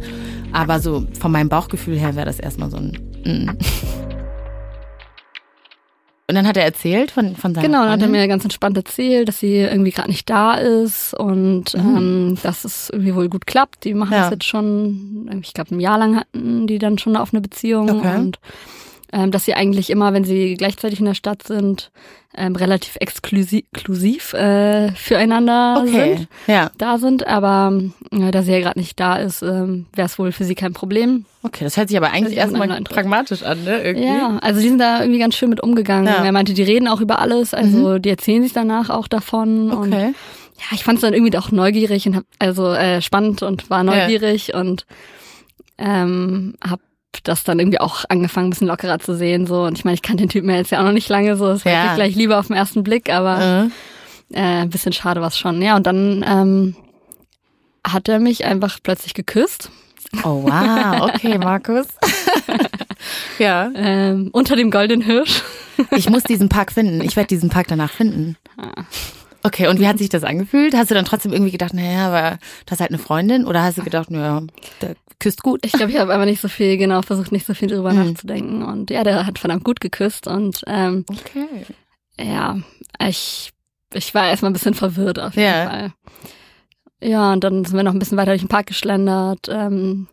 Aber 0.52 0.80
so 0.80 1.06
von 1.20 1.32
meinem 1.32 1.50
Bauchgefühl 1.50 1.98
her 1.98 2.16
wäre 2.16 2.26
das 2.26 2.40
erstmal 2.40 2.70
so 2.70 2.78
ein. 2.78 2.98
Mm. 3.26 3.50
Und 6.30 6.36
dann 6.36 6.46
hat 6.48 6.56
er 6.58 6.64
erzählt 6.64 7.10
von, 7.10 7.36
von 7.36 7.56
seiner 7.56 7.66
Genau, 7.68 7.82
dann 7.82 7.92
hat 7.94 8.02
er 8.04 8.08
mir 8.08 8.28
ganz 8.28 8.44
entspannt 8.44 8.78
erzählt, 8.78 9.28
dass 9.28 9.40
sie 9.40 9.56
irgendwie 9.56 9.90
gerade 9.90 10.10
nicht 10.10 10.30
da 10.30 10.54
ist 10.54 11.14
und 11.16 11.74
ähm, 11.74 12.38
dass 12.44 12.64
es 12.66 12.92
irgendwie 12.92 13.16
wohl 13.16 13.30
gut 13.30 13.48
klappt. 13.48 13.84
Die 13.84 13.96
machen 13.96 14.10
Mhm. 14.12 14.14
Ja. 14.14 14.22
das 14.26 14.32
jetzt 14.34 14.46
schon, 14.46 15.28
ich 15.42 15.54
glaube, 15.54 15.74
ein 15.76 15.80
Jahr 15.80 15.98
lang 15.98 16.16
hatten 16.18 16.68
die 16.68 16.78
dann 16.78 17.00
schon 17.00 17.16
eine 17.16 17.24
offene 17.24 17.42
Beziehung 17.42 17.90
Okay. 17.90 18.16
und 18.18 18.38
ähm, 19.12 19.32
dass 19.32 19.46
sie 19.46 19.54
eigentlich 19.54 19.90
immer, 19.90 20.14
wenn 20.14 20.24
sie 20.24 20.56
gleichzeitig 20.56 21.00
in 21.00 21.06
der 21.06 21.14
Stadt 21.14 21.44
sind, 21.44 21.92
ähm, 22.38 22.56
relativ 22.56 22.96
exklusiv, 23.00 24.34
äh, 24.34 24.92
füreinander 24.92 25.84
Okay, 25.84 26.16
sind, 26.18 26.28
ja, 26.48 26.70
da 26.78 26.98
sind. 27.00 27.26
Aber 27.26 27.82
äh, 28.12 28.32
da 28.32 28.44
sie 28.44 28.52
ja 28.52 28.60
gerade 28.60 28.78
nicht 28.80 29.00
da 29.00 29.16
ist, 29.16 29.42
ähm, 29.42 29.88
wäre 29.96 30.06
es 30.06 30.20
wohl 30.20 30.32
für 30.32 30.44
sie 30.44 30.54
kein 30.56 30.74
Problem. 30.74 31.26
okay, 31.42 31.64
das 31.64 31.76
hört 31.76 31.90
sich 31.90 31.98
aber 31.98 32.12
eigentlich 32.12 32.38
erstmal 32.38 32.68
pragmatisch 32.84 33.42
an, 33.44 33.64
ne? 33.64 33.82
Irgendwie. 33.82 34.08
Ja, 34.08 34.38
also 34.42 34.62
die 34.62 34.70
sind 34.70 34.78
da 34.80 35.02
irgendwie 35.02 35.20
ganz 35.20 35.36
schön 35.36 35.50
mit 35.50 35.62
umgegangen. 35.62 36.06
Ja. 36.06 36.20
Mhm. 36.20 36.26
Er 36.26 36.32
meinte, 36.32 36.54
die 36.54 36.64
reden 36.64 36.88
auch 36.88 37.02
über 37.02 37.20
alles, 37.20 37.54
also 37.56 37.98
die 37.98 38.10
erzählen 38.10 38.44
sich 38.44 38.54
danach 38.54 38.90
auch 38.92 39.08
davon. 39.08 39.72
Und 39.72 39.92
Okay. 39.94 40.14
ja, 40.58 40.66
ich 40.74 40.84
fand 40.84 40.98
es 40.98 41.02
dann 41.02 41.16
irgendwie 41.16 41.36
auch 41.38 41.52
neugierig 41.52 42.06
und 42.08 42.16
hab, 42.16 42.24
also 42.38 42.72
äh, 42.74 43.02
spannend 43.02 43.42
und 43.42 43.72
war 43.72 43.84
neugierig 43.84 44.54
und 44.54 44.86
ähm, 45.80 46.54
hab 46.64 46.80
das 47.24 47.44
dann 47.44 47.60
irgendwie 47.60 47.80
auch 47.80 48.06
angefangen, 48.10 48.48
ein 48.48 48.50
bisschen 48.52 48.68
lockerer 48.68 49.00
zu 49.00 49.16
sehen. 49.16 49.46
So. 49.48 49.64
Und 49.64 49.78
ich 49.78 49.84
meine, 49.86 49.96
ich 49.96 50.02
kannte 50.02 50.24
den 50.24 50.30
Typen 50.30 50.50
ja 50.50 50.56
jetzt 50.58 50.72
ja 50.72 50.80
auch 50.80 50.84
noch 50.86 50.92
nicht 50.92 51.10
lange 51.10 51.36
so. 51.36 51.46
War 51.46 51.72
Ja. 51.72 51.84
nicht 51.86 51.96
gleich 51.96 52.16
lieber 52.16 52.40
auf 52.40 52.48
den 52.48 52.56
ersten 52.56 52.84
Blick, 52.84 53.12
aber 53.12 53.70
Äh. 54.32 54.38
äh, 54.40 54.62
ein 54.62 54.70
bisschen 54.70 54.94
schade 54.94 55.20
war 55.22 55.28
es 55.30 55.38
schon. 55.38 55.62
Ja, 55.62 55.76
und 55.76 55.86
dann 55.88 56.24
ähm, 56.28 56.76
hat 57.86 58.08
er 58.10 58.20
mich 58.20 58.46
einfach 58.46 58.80
plötzlich 58.84 59.14
geküsst. 59.14 59.70
Oh 60.24 60.44
wow, 60.44 61.02
okay, 61.14 61.38
Markus. 61.40 61.88
ja. 63.40 63.70
Ähm, 63.76 64.30
unter 64.32 64.56
dem 64.56 64.72
goldenen 64.72 65.06
Hirsch. 65.06 65.42
Ich 65.92 66.10
muss 66.10 66.24
diesen 66.24 66.50
Park 66.50 66.72
finden. 66.72 67.02
Ich 67.02 67.16
werde 67.16 67.28
diesen 67.28 67.50
Park 67.50 67.68
danach 67.68 67.92
finden. 67.92 68.36
Okay, 69.44 69.68
und 69.68 69.80
wie 69.80 69.88
hat 69.88 69.98
sich 69.98 70.10
das 70.10 70.24
angefühlt? 70.24 70.76
Hast 70.76 70.92
du 70.92 70.96
dann 70.96 71.06
trotzdem 71.06 71.32
irgendwie 71.32 71.52
gedacht, 71.52 71.74
naja, 71.74 72.08
aber 72.08 72.38
du 72.66 72.72
hast 72.72 72.82
halt 72.82 72.90
eine 72.92 73.00
Freundin? 73.00 73.46
Oder 73.46 73.64
hast 73.64 73.78
du 73.78 73.84
gedacht, 73.84 74.12
naja, 74.12 74.42
der 74.82 74.96
küsst 75.20 75.44
gut? 75.44 75.60
Ich 75.66 75.72
glaube, 75.74 75.92
ich 75.92 75.98
habe 76.00 76.14
einfach 76.14 76.26
nicht 76.26 76.42
so 76.42 76.48
viel, 76.48 76.78
genau, 76.78 77.02
versucht 77.02 77.32
nicht 77.32 77.46
so 77.46 77.54
viel 77.54 77.68
drüber 77.68 77.92
Mhm. 77.94 78.12
nachzudenken. 78.12 78.64
Und 78.64 78.90
ja, 78.90 79.04
der 79.04 79.26
hat 79.26 79.40
verdammt 79.40 79.64
gut 79.64 79.82
geküsst 79.82 80.28
und 80.28 80.62
ähm, 80.68 81.06
Okay. 81.10 81.48
ja, 82.20 82.58
ich, 83.08 83.52
ich 83.94 84.14
war 84.14 84.28
erstmal 84.28 84.52
ein 84.52 84.54
bisschen 84.54 84.74
verwirrt 84.74 85.20
auf 85.20 85.36
jeden 85.36 85.48
Ja. 85.48 85.70
Fall. 85.70 85.94
Ja, 87.02 87.32
und 87.34 87.44
dann 87.44 87.64
sind 87.64 87.78
wir 87.78 87.84
noch 87.84 87.94
ein 87.94 88.00
bisschen 88.00 88.18
weiter 88.18 88.32
durch 88.32 88.42
den 88.42 88.50
Park 88.50 88.68
geschlendert. 88.68 89.48
Ähm, 89.50 90.08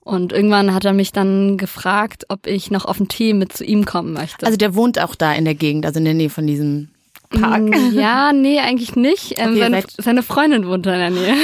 und 0.00 0.32
irgendwann 0.32 0.74
hat 0.74 0.84
er 0.84 0.92
mich 0.92 1.12
dann 1.12 1.56
gefragt, 1.56 2.24
ob 2.28 2.46
ich 2.48 2.70
noch 2.72 2.84
auf 2.86 2.98
den 2.98 3.08
Tee 3.08 3.32
mit 3.34 3.52
zu 3.52 3.64
ihm 3.64 3.84
kommen 3.84 4.12
möchte. 4.12 4.44
Also 4.44 4.58
der 4.58 4.74
wohnt 4.74 4.98
auch 4.98 5.14
da 5.14 5.32
in 5.32 5.44
der 5.44 5.54
Gegend, 5.54 5.86
also 5.86 5.98
in 5.98 6.04
der 6.04 6.14
Nähe 6.14 6.30
von 6.30 6.46
diesem 6.46 6.90
Park. 7.30 7.62
Mm, 7.62 7.92
Ja, 7.98 8.32
nee, 8.32 8.58
eigentlich 8.60 8.96
nicht. 8.96 9.38
Ähm, 9.38 9.50
Okay, 9.52 9.60
seine, 9.60 9.82
seine 9.96 10.22
Freundin 10.24 10.66
wohnt 10.66 10.86
da 10.86 10.92
in 10.94 11.00
der 11.00 11.10
Nähe. 11.10 11.34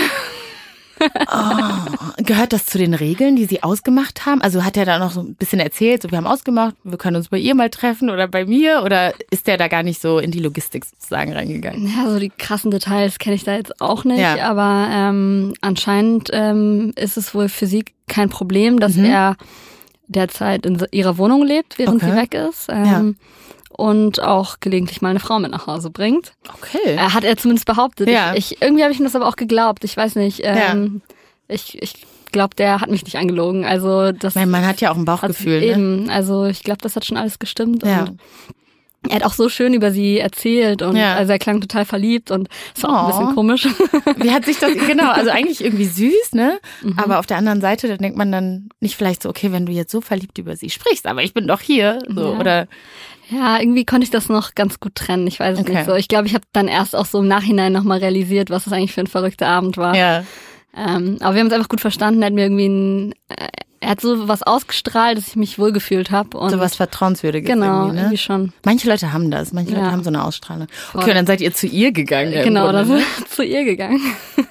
Gehört 2.18 2.52
das 2.52 2.66
zu 2.66 2.78
den 2.78 2.94
Regeln, 2.94 3.36
die 3.36 3.44
sie 3.46 3.62
ausgemacht 3.62 4.26
haben? 4.26 4.42
Also 4.42 4.64
hat 4.64 4.76
er 4.76 4.84
da 4.84 4.98
noch 4.98 5.10
so 5.10 5.20
ein 5.20 5.34
bisschen 5.34 5.60
erzählt, 5.60 6.02
so 6.02 6.10
wir 6.10 6.18
haben 6.18 6.26
ausgemacht, 6.26 6.74
wir 6.84 6.98
können 6.98 7.16
uns 7.16 7.28
bei 7.28 7.38
ihr 7.38 7.54
mal 7.54 7.70
treffen 7.70 8.10
oder 8.10 8.28
bei 8.28 8.44
mir? 8.44 8.82
Oder 8.84 9.14
ist 9.30 9.46
der 9.46 9.56
da 9.56 9.68
gar 9.68 9.82
nicht 9.82 10.00
so 10.00 10.18
in 10.18 10.30
die 10.30 10.40
Logistik 10.40 10.84
sozusagen 10.84 11.32
reingegangen? 11.32 11.86
Ja, 11.86 12.10
so 12.10 12.18
die 12.18 12.30
krassen 12.30 12.70
Details 12.70 13.18
kenne 13.18 13.36
ich 13.36 13.44
da 13.44 13.54
jetzt 13.56 13.80
auch 13.80 14.04
nicht, 14.04 14.18
Ja. 14.20 14.36
aber 14.50 14.88
ähm, 14.92 15.54
anscheinend 15.60 16.28
ähm, 16.32 16.92
ist 16.96 17.16
es 17.16 17.34
wohl 17.34 17.48
für 17.48 17.66
sie 17.66 17.84
kein 18.08 18.28
Problem, 18.28 18.80
dass 18.80 18.96
er 18.96 19.36
derzeit 20.08 20.66
in 20.66 20.84
ihrer 20.90 21.18
Wohnung 21.18 21.44
lebt, 21.46 21.78
während 21.78 22.02
Okay. 22.02 22.12
sie 22.12 22.16
weg 22.16 22.34
ist. 22.34 22.66
Ähm, 22.68 23.16
Und 23.80 24.20
auch 24.20 24.60
gelegentlich 24.60 25.00
mal 25.00 25.08
eine 25.08 25.20
Frau 25.20 25.38
mit 25.38 25.50
nach 25.50 25.66
Hause 25.66 25.90
bringt. 25.90 26.32
Okay. 26.54 26.94
Äh, 26.94 26.98
hat 26.98 27.24
er 27.24 27.36
zumindest 27.36 27.66
behauptet. 27.66 28.08
Ja. 28.08 28.34
Ich, 28.34 28.52
ich, 28.52 28.62
irgendwie 28.62 28.82
habe 28.82 28.92
ich 28.92 28.98
ihm 29.00 29.04
das 29.04 29.16
aber 29.16 29.26
auch 29.26 29.36
geglaubt. 29.36 29.84
Ich 29.84 29.96
weiß 29.96 30.16
nicht. 30.16 30.40
Ähm, 30.44 31.02
Ich, 31.48 31.82
ich 31.82 32.06
glaube, 32.30 32.54
der 32.54 32.80
hat 32.80 32.90
mich 32.90 33.04
nicht 33.04 33.16
angelogen. 33.16 33.64
Also 33.64 34.12
das 34.12 34.36
Weil 34.36 34.46
man 34.46 34.66
hat 34.66 34.80
ja 34.80 34.92
auch 34.92 34.96
ein 34.96 35.04
Bauchgefühl, 35.04 35.60
ne? 35.60 35.66
eben. 35.66 36.10
Also 36.10 36.44
ich 36.44 36.62
glaube, 36.62 36.78
das 36.82 36.94
hat 36.94 37.04
schon 37.04 37.16
alles 37.16 37.38
gestimmt. 37.38 37.82
Ja. 37.84 38.02
Und 38.02 38.20
er 39.08 39.16
hat 39.16 39.24
auch 39.24 39.32
so 39.32 39.48
schön 39.48 39.72
über 39.74 39.90
sie 39.90 40.18
erzählt 40.18 40.82
und 40.82 40.94
Ja. 40.96 41.14
also 41.14 41.32
er 41.32 41.38
klang 41.38 41.60
total 41.60 41.84
verliebt 41.84 42.30
und 42.30 42.48
es 42.76 42.82
war 42.82 42.90
auch 42.90 42.98
ein 42.98 43.04
Oh. 43.04 43.18
bisschen 43.18 43.34
komisch. 43.34 43.68
Wie 44.16 44.30
hat 44.30 44.44
sich 44.44 44.58
das, 44.58 44.72
genau, 44.74 45.10
also 45.10 45.30
eigentlich 45.30 45.64
irgendwie 45.64 45.86
süß, 45.86 46.32
ne? 46.34 46.58
Mhm. 46.82 46.98
Aber 46.98 47.18
auf 47.18 47.26
der 47.26 47.38
anderen 47.38 47.60
Seite, 47.60 47.88
da 47.88 47.96
denkt 47.96 48.18
man 48.18 48.30
dann 48.30 48.68
nicht 48.80 48.96
vielleicht 48.96 49.22
so, 49.22 49.28
okay, 49.30 49.52
wenn 49.52 49.64
du 49.66 49.72
jetzt 49.72 49.90
so 49.92 50.00
verliebt 50.00 50.36
über 50.38 50.54
sie 50.56 50.68
sprichst, 50.70 51.06
aber 51.06 51.22
ich 51.22 51.32
bin 51.34 51.46
doch 51.46 51.60
hier, 51.60 51.98
so, 52.08 52.32
Ja. 52.32 52.38
oder, 52.38 52.66
Ja, 53.30 53.60
irgendwie 53.60 53.84
konnte 53.84 54.02
ich 54.04 54.10
das 54.10 54.28
noch 54.28 54.56
ganz 54.56 54.80
gut 54.80 54.96
trennen. 54.96 55.26
Ich 55.28 55.38
weiß 55.38 55.54
es 55.56 55.60
Okay. 55.64 55.74
nicht 55.76 55.86
so. 55.86 55.94
Ich 55.94 56.08
glaube, 56.08 56.26
ich 56.26 56.34
habe 56.34 56.44
dann 56.52 56.66
erst 56.66 56.96
auch 56.96 57.06
so 57.06 57.20
im 57.20 57.28
Nachhinein 57.28 57.72
nochmal 57.72 57.98
realisiert, 58.00 58.50
was 58.50 58.64
das 58.64 58.72
eigentlich 58.72 58.92
für 58.92 59.02
ein 59.02 59.06
verrückter 59.06 59.46
Abend 59.46 59.76
war. 59.76 59.94
ja. 59.96 60.24
Ähm, 60.76 61.16
aber 61.20 61.34
wir 61.34 61.40
haben 61.40 61.46
uns 61.46 61.52
einfach 61.54 61.68
gut 61.68 61.80
verstanden. 61.80 62.22
Er 62.22 62.26
hat 62.26 62.32
mir 62.32 62.42
irgendwie 62.44 62.66
ein, 62.68 63.12
äh, 63.28 63.48
er 63.82 63.90
hat 63.90 64.00
so 64.02 64.28
was 64.28 64.42
ausgestrahlt, 64.42 65.16
dass 65.16 65.28
ich 65.28 65.36
mich 65.36 65.58
wohlgefühlt 65.58 66.10
habe. 66.10 66.28
So 66.50 66.58
was 66.60 66.76
Vertrauenswürdiges 66.76 67.48
genau, 67.50 67.82
irgendwie, 67.86 67.96
irgendwie 67.96 68.10
ne? 68.12 68.18
schon. 68.18 68.52
Manche 68.64 68.88
Leute 68.88 69.12
haben 69.12 69.30
das, 69.30 69.52
manche 69.54 69.70
Leute 69.72 69.84
Ja. 69.86 69.90
haben 69.92 70.02
so 70.04 70.10
eine 70.10 70.22
Ausstrahlung. 70.22 70.66
Okay, 70.92 71.10
und 71.10 71.16
dann 71.16 71.26
seid 71.26 71.40
ihr 71.40 71.54
zu 71.54 71.66
ihr 71.66 71.90
gegangen. 71.90 72.32
ja, 72.32 72.42
genau, 72.44 72.70
das 72.72 72.88
ne? 72.88 72.98
ist 72.98 73.30
zu 73.34 73.42
ihr 73.42 73.64
gegangen. 73.64 74.00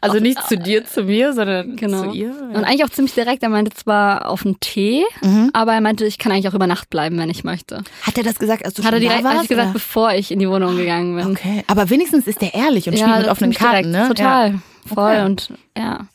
Also 0.00 0.20
nicht 0.20 0.40
zu 0.48 0.56
dir, 0.56 0.84
zu 0.84 1.02
mir, 1.02 1.32
sondern 1.32 1.76
Genau. 1.76 2.04
zu 2.04 2.10
ihr. 2.16 2.30
Und 2.54 2.64
eigentlich 2.64 2.84
auch 2.84 2.90
ziemlich 2.90 3.14
direkt. 3.14 3.42
Er 3.42 3.48
meinte 3.48 3.74
zwar 3.74 4.28
auf 4.28 4.44
einen 4.46 4.58
Tee, 4.60 5.02
Mhm. 5.22 5.50
aber 5.52 5.72
er 5.74 5.80
meinte, 5.80 6.04
ich 6.06 6.18
kann 6.18 6.30
eigentlich 6.32 6.48
auch 6.48 6.54
über 6.54 6.66
Nacht 6.68 6.88
bleiben, 6.90 7.18
wenn 7.18 7.28
ich 7.30 7.42
möchte. 7.44 7.82
Hat 8.02 8.16
er 8.16 8.22
das 8.22 8.36
gesagt, 8.38 8.64
als 8.64 8.74
du 8.74 8.84
Hat 8.84 8.92
er 8.92 9.00
direkt 9.00 9.24
da 9.24 9.28
hat 9.30 9.34
warst? 9.36 9.44
ich 9.44 9.48
gesagt, 9.48 9.72
bevor 9.72 10.12
ich 10.12 10.30
in 10.30 10.38
die 10.38 10.48
Wohnung 10.48 10.76
gegangen 10.76 11.16
bin. 11.16 11.26
Okay, 11.32 11.64
aber 11.66 11.90
wenigstens 11.90 12.26
ist 12.28 12.40
der 12.40 12.54
ehrlich 12.54 12.88
und 12.88 12.96
spielt 12.96 13.18
mit 13.18 13.28
offenen 13.28 13.52
Karten, 13.52 13.90
direkt. 13.92 14.08
ne? 14.08 14.08
Total, 14.14 14.54
voll 14.86 15.12
Okay. 15.14 15.24
und 15.24 15.52
ja. 15.76 16.06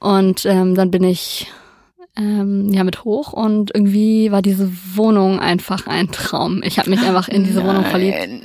Und 0.00 0.46
ähm, 0.46 0.74
dann 0.74 0.90
bin 0.90 1.04
ich 1.04 1.46
ähm, 2.16 2.72
ja 2.72 2.84
mit 2.84 3.04
hoch 3.04 3.32
und 3.32 3.70
irgendwie 3.74 4.32
war 4.32 4.42
diese 4.42 4.70
Wohnung 4.94 5.38
einfach 5.40 5.86
ein 5.86 6.10
Traum. 6.10 6.62
Ich 6.64 6.78
habe 6.78 6.90
mich 6.90 7.00
einfach 7.00 7.28
in 7.28 7.44
diese 7.44 7.62
Wohnung 7.64 7.84
verliebt 7.84 8.18
Nein. 8.18 8.42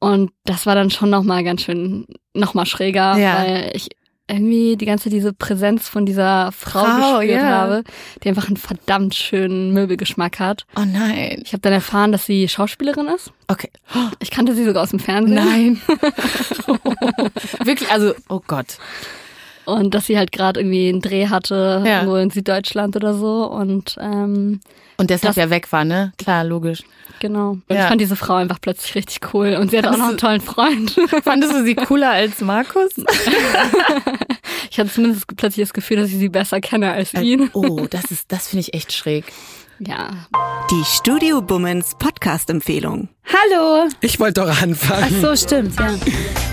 und 0.00 0.30
das 0.44 0.66
war 0.66 0.74
dann 0.74 0.90
schon 0.90 1.10
noch 1.10 1.22
mal 1.22 1.44
ganz 1.44 1.62
schön 1.62 2.06
noch 2.34 2.54
mal 2.54 2.66
schräger, 2.66 3.16
Ja. 3.18 3.38
weil 3.38 3.70
ich 3.74 3.88
irgendwie 4.28 4.76
die 4.76 4.86
ganze 4.86 5.08
diese 5.08 5.32
Präsenz 5.32 5.88
von 5.88 6.04
dieser 6.04 6.50
Frau, 6.50 6.84
Frau, 6.84 7.18
gespürt 7.20 7.42
ja. 7.42 7.48
habe, 7.48 7.84
die 8.22 8.28
einfach 8.28 8.48
einen 8.48 8.56
verdammt 8.56 9.14
schönen 9.14 9.72
Möbelgeschmack 9.72 10.40
hat. 10.40 10.66
Oh 10.74 10.84
nein. 10.84 11.42
Ich 11.44 11.52
habe 11.52 11.60
dann 11.60 11.72
erfahren, 11.72 12.10
dass 12.10 12.26
sie 12.26 12.48
Schauspielerin 12.48 13.06
ist. 13.06 13.30
Okay. 13.46 13.70
Ich 14.18 14.32
kannte 14.32 14.54
sie 14.56 14.64
sogar 14.64 14.82
aus 14.82 14.90
dem 14.90 14.98
Fernsehen. 14.98 15.36
Nein. 15.36 15.80
Wirklich, 17.64 17.88
also, 17.92 18.14
oh 18.28 18.40
Gott. 18.44 18.78
Und 19.66 19.94
dass 19.94 20.06
sie 20.06 20.16
halt 20.16 20.32
gerade 20.32 20.60
irgendwie 20.60 20.88
einen 20.88 21.02
Dreh 21.02 21.28
hatte, 21.28 21.82
Ja. 21.84 21.96
irgendwo 21.98 22.16
in 22.16 22.30
Süddeutschland 22.30 22.96
oder 22.96 23.12
so. 23.14 23.44
Und 23.50 23.96
ähm, 24.00 24.60
Und 24.96 25.10
deshalb 25.10 25.34
Das- 25.34 25.44
ja 25.44 25.50
weg 25.50 25.70
war, 25.72 25.84
ne? 25.84 26.12
Klar, 26.18 26.44
logisch. 26.44 26.82
genau. 27.20 27.50
Und 27.50 27.62
Ja. 27.68 27.82
ich 27.82 27.88
fand 27.88 28.00
diese 28.00 28.16
Frau 28.16 28.34
einfach 28.34 28.60
plötzlich 28.60 28.94
richtig 28.94 29.34
cool. 29.34 29.56
Und 29.60 29.70
sie 29.70 29.78
hatte 29.78 29.90
auch 29.90 29.96
noch 29.98 30.08
einen 30.08 30.18
tollen 30.18 30.40
Freund. 30.40 30.92
Fandest 31.24 31.52
du 31.52 31.64
sie 31.64 31.74
cooler 31.74 32.10
als 32.12 32.40
Markus? 32.40 32.90
Ich 34.70 34.80
hatte 34.80 34.90
zumindest 34.90 35.26
plötzlich 35.36 35.64
das 35.66 35.72
Gefühl, 35.72 35.96
dass 35.98 36.08
ich 36.10 36.16
sie 36.16 36.28
besser 36.28 36.60
kenne 36.60 36.92
als 36.92 37.14
ihn. 37.14 37.50
Oh, 37.54 37.86
das 37.88 38.10
ist, 38.10 38.30
das 38.32 38.48
finde 38.48 38.60
ich 38.62 38.74
echt 38.74 38.92
schräg. 38.92 39.24
Ja. 39.78 40.10
Die 40.70 40.84
Studio 40.84 41.42
Bummens 41.42 41.94
Podcast-Empfehlung. 41.98 43.08
Hallo. 43.26 43.88
Ich 44.00 44.18
wollte 44.18 44.40
doch 44.40 44.48
Ach 44.50 44.62
anfangen. 44.62 45.20
so, 45.20 45.36
stimmt, 45.36 45.78
ja. 45.78 45.90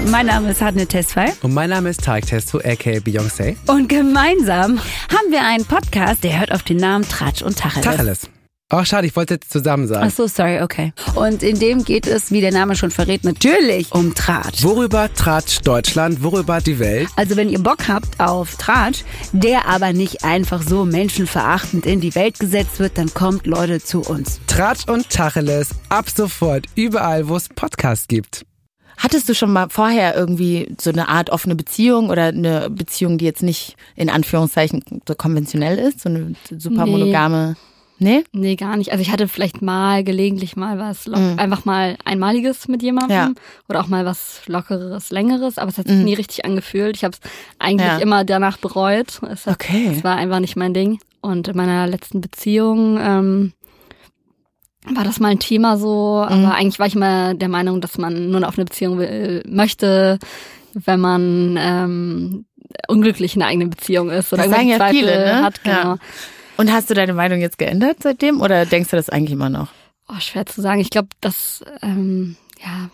Mein 0.10 0.26
Name 0.26 0.52
ist 0.52 0.62
Hadne 0.62 0.86
Tesfay 0.88 1.32
Und 1.42 1.54
mein 1.54 1.70
Name 1.70 1.90
ist 1.90 2.04
Tarek 2.04 2.26
Testo, 2.26 2.58
aka 2.60 2.98
Beyoncé. 3.00 3.56
und 3.68 3.88
gemeinsam 3.88 4.78
haben 4.80 5.32
wir 5.32 5.42
einen 5.46 5.66
Podcast, 5.66 6.24
der 6.24 6.40
hört 6.40 6.52
auf 6.52 6.64
den 6.64 6.78
Namen 6.78 7.08
Tratsch 7.08 7.42
und 7.42 7.58
Tacheles. 7.58 7.86
Tacheles. 7.86 8.30
Oh, 8.76 8.84
schade, 8.84 9.06
ich 9.06 9.16
wollte 9.16 9.36
jetzt 9.36 9.52
zusammen 9.52 9.86
sagen. 9.86 10.08
Ach 10.08 10.12
so, 10.12 10.26
sorry, 10.26 10.60
okay. 10.64 10.94
Und 11.14 11.44
in 11.44 11.60
dem 11.60 11.84
geht 11.84 12.08
es, 12.08 12.32
wie 12.32 12.42
der 12.42 12.52
Name 12.52 12.76
schon 12.76 12.90
verrät, 12.90 13.24
natürlich 13.24 13.92
um 13.92 14.16
Tratsch. 14.16 14.64
Worüber 14.64 15.14
tratscht 15.14 15.68
Deutschland? 15.68 16.24
Worüber 16.24 16.60
die 16.60 16.80
Welt? 16.80 17.08
Also 17.16 17.38
wenn 17.38 17.50
ihr 17.50 17.60
Bock 17.60 17.88
habt 17.88 18.20
auf 18.20 18.56
Tratsch, 18.56 19.04
der 19.32 19.68
aber 19.68 19.94
nicht 19.94 20.24
einfach 20.24 20.64
so 20.64 20.86
menschenverachtend 20.86 21.86
in 21.86 22.02
die 22.02 22.16
Welt 22.16 22.40
gesetzt 22.40 22.80
wird, 22.80 22.98
dann 22.98 23.14
kommt 23.14 23.46
Leute 23.46 23.80
zu 23.80 24.02
uns. 24.02 24.40
Tratsch 24.48 24.88
und 24.88 25.08
Tacheles 25.08 25.70
ab 25.90 26.10
sofort 26.10 26.66
überall, 26.74 27.30
wo 27.30 27.36
es 27.36 27.50
Podcasts 27.50 28.08
gibt. 28.08 28.44
Hattest 28.98 29.30
du 29.30 29.36
schon 29.36 29.54
mal 29.54 29.70
vorher 29.70 30.16
irgendwie 30.16 30.76
so 30.82 30.90
eine 30.90 31.10
Art 31.10 31.30
offene 31.30 31.54
Beziehung 31.54 32.10
oder 32.10 32.24
eine 32.24 32.72
Beziehung, 32.72 33.20
die 33.20 33.26
jetzt 33.26 33.44
nicht 33.44 33.76
in 33.96 34.10
Anführungszeichen 34.10 34.84
so 35.08 35.14
konventionell 35.14 35.78
ist, 35.78 36.02
so 36.02 36.10
eine 36.10 36.34
super 36.50 36.88
monogame? 36.88 37.50
Nee? 37.50 37.73
Nee, 38.32 38.56
gar 38.56 38.78
nicht. 38.78 38.92
Also 38.92 39.02
ich 39.02 39.12
hatte 39.12 39.28
vielleicht 39.28 39.62
mal 39.62 40.04
gelegentlich 40.04 40.56
mal 40.56 40.78
was, 40.80 41.06
lo- 41.08 41.18
einfach 41.38 41.66
mal 41.66 41.98
einmaliges 42.06 42.68
mit 42.68 42.84
jemandem 42.84 43.16
Ja. 43.18 43.32
oder 43.70 43.82
auch 43.82 43.88
mal 43.88 44.06
was 44.06 44.42
lockeres, 44.48 45.10
längeres, 45.12 45.58
aber 45.58 45.70
es 45.70 45.78
hat 45.78 45.88
sich 45.88 45.98
nie 45.98 46.14
richtig 46.14 46.46
angefühlt. 46.46 46.96
Ich 46.98 47.04
habe 47.04 47.14
es 47.14 47.20
eigentlich 47.60 47.88
Ja. 47.88 47.98
immer 48.00 48.24
danach 48.24 48.58
bereut. 48.58 49.20
Es, 49.30 49.46
hat, 49.48 49.56
Okay. 49.56 49.90
es 49.96 50.04
war 50.04 50.16
einfach 50.18 50.40
nicht 50.40 50.56
mein 50.56 50.74
Ding. 50.74 51.00
Und 51.22 51.48
in 51.48 51.56
meiner 51.58 51.88
letzten 51.88 52.20
Beziehung 52.22 52.98
ähm, 53.02 53.54
war 54.94 55.04
das 55.06 55.20
mal 55.20 55.30
ein 55.32 55.40
Thema 55.40 55.78
so, 55.78 56.26
Mhm. 56.30 56.46
aber 56.46 56.56
eigentlich 56.56 56.80
war 56.80 56.88
ich 56.88 56.96
immer 56.96 57.34
der 57.34 57.48
Meinung, 57.50 57.80
dass 57.80 57.98
man 57.98 58.30
nur 58.32 58.46
auf 58.48 58.58
eine 58.58 58.66
Beziehung 58.66 58.98
will, 59.00 59.42
möchte, 59.48 60.20
wenn 60.74 61.00
man 61.00 61.56
ähm, 61.58 62.46
unglücklich 62.90 63.36
in 63.36 63.42
einer 63.42 63.52
eigenen 63.52 63.70
Beziehung 63.70 64.10
ist 64.10 64.34
oder 64.34 64.44
Das 64.44 64.52
sagen 64.52 64.68
ja 64.68 64.86
viele, 64.90 65.26
ne? 65.26 65.44
hat. 65.44 65.64
Genau. 65.64 65.76
Ja. 65.78 65.98
Und 66.58 66.72
hast 66.72 66.90
du 66.90 66.94
deine 66.94 67.14
Meinung 67.14 67.40
jetzt 67.40 67.58
geändert 67.58 67.98
seitdem 68.02 68.42
oder 68.42 68.66
denkst 68.66 68.90
du 68.90 68.96
das 68.96 69.10
eigentlich 69.10 69.34
immer 69.34 69.50
noch? 69.50 69.70
Oh, 70.08 70.20
schwer 70.20 70.46
zu 70.46 70.62
sagen. 70.62 70.80
Ich 70.82 70.90
glaube, 70.90 71.10
dass, 71.22 71.64
ähm, 71.82 72.36
ja, 72.64 72.90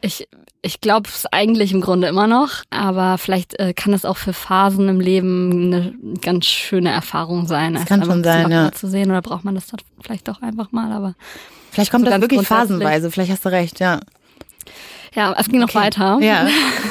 ich, 0.00 0.28
ich 0.62 0.80
glaube 0.80 1.08
es 1.08 1.26
eigentlich 1.26 1.72
im 1.72 1.80
Grunde 1.80 2.08
immer 2.08 2.26
noch, 2.26 2.62
aber 2.70 3.18
vielleicht 3.18 3.58
äh, 3.58 3.74
kann 3.74 3.92
es 3.92 4.04
auch 4.04 4.16
für 4.16 4.32
Phasen 4.32 4.88
im 4.88 5.00
Leben 5.00 5.72
eine 5.72 6.18
ganz 6.20 6.46
schöne 6.46 6.90
Erfahrung 6.90 7.46
sein. 7.46 7.74
Das 7.74 7.82
es 7.82 7.88
kann 7.88 8.04
schon 8.04 8.24
sein, 8.24 8.50
ja. 8.50 8.72
zu 8.72 8.88
sehen 8.88 9.10
oder 9.10 9.22
braucht 9.22 9.44
man 9.44 9.54
das 9.54 9.66
dann 9.66 9.80
vielleicht 10.00 10.28
doch 10.28 10.42
einfach 10.42 10.72
mal, 10.72 10.92
aber 10.92 11.14
Vielleicht 11.76 11.90
kommt 11.90 12.06
So 12.06 12.10
das 12.10 12.22
wirklich 12.22 12.46
phasenweise, 12.48 13.10
vielleicht 13.10 13.30
hast 13.30 13.44
du 13.44 13.50
recht, 13.50 13.80
ja. 13.80 14.00
Ja, 15.16 15.34
es 15.38 15.48
ging 15.48 15.58
noch 15.60 15.74
weiter. 15.74 16.18
Ja. 16.20 16.46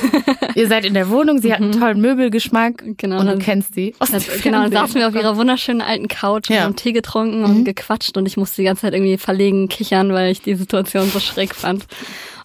Ihr 0.56 0.68
seid 0.68 0.84
in 0.86 0.94
der 0.94 1.10
Wohnung, 1.10 1.40
sie 1.42 1.54
hat 1.54 1.62
einen 1.62 1.72
tollen 1.74 2.02
Möbelgeschmack 2.02 2.84
Genau, 2.98 3.20
und 3.20 3.26
du 3.26 3.32
dann- 3.34 3.40
kennst 3.40 3.74
sie. 3.76 3.94
aus 4.00 4.10
dem 4.12 4.22
genau, 4.42 4.64
dann 4.64 4.72
saßen 4.72 4.96
wir 4.96 5.08
auf 5.08 5.16
ihrer 5.16 5.38
wunderschönen 5.38 5.82
alten 5.82 6.08
Couch 6.08 6.50
und 6.50 6.56
Ja. 6.56 6.62
Mhm. 6.62 6.66
haben 6.66 6.76
Tee 6.76 6.92
getrunken 6.92 7.44
und 7.46 7.64
gequatscht 7.66 8.18
und 8.18 8.26
ich 8.26 8.36
musste 8.38 8.58
die 8.62 8.66
ganze 8.66 8.82
Zeit 8.84 8.94
irgendwie 8.94 9.18
verlegen 9.18 9.68
kichern, 9.70 10.12
weil 10.14 10.32
ich 10.32 10.42
die 10.42 10.56
Situation 10.56 11.10
so 11.10 11.20
schräg 11.20 11.54
fand. 11.56 11.86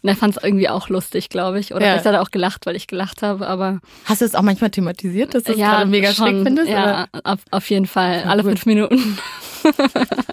Und 0.02 0.08
er 0.08 0.16
fand 0.16 0.37
es 0.37 0.42
irgendwie 0.42 0.68
auch 0.70 0.88
lustig, 0.88 1.28
glaube 1.28 1.60
ich. 1.60 1.75
Oder 1.75 1.84
Ja. 1.84 1.90
vielleicht 1.92 2.06
hat 2.06 2.14
er 2.14 2.22
auch 2.22 2.30
gelacht, 2.30 2.64
weil 2.66 2.75
ich 2.75 2.87
gelacht 2.87 3.22
habe, 3.22 3.46
aber 3.46 3.80
Hast 4.06 4.22
du 4.22 4.25
es 4.25 4.34
auch 4.34 4.42
manchmal 4.42 4.70
thematisiert, 4.70 5.34
dass 5.34 5.42
du 5.44 5.52
es 5.52 5.58
gerade 5.58 5.87
mega 5.87 6.12
schon. 6.14 6.26
schräg 6.26 6.42
findest? 6.42 6.70
Ja, 6.70 7.06
auf, 7.25 7.40
auf 7.50 7.68
jeden 7.70 7.87
Fall. 7.87 8.25
Alle 8.26 8.42
fünf 8.42 8.64
Minuten. 8.66 9.18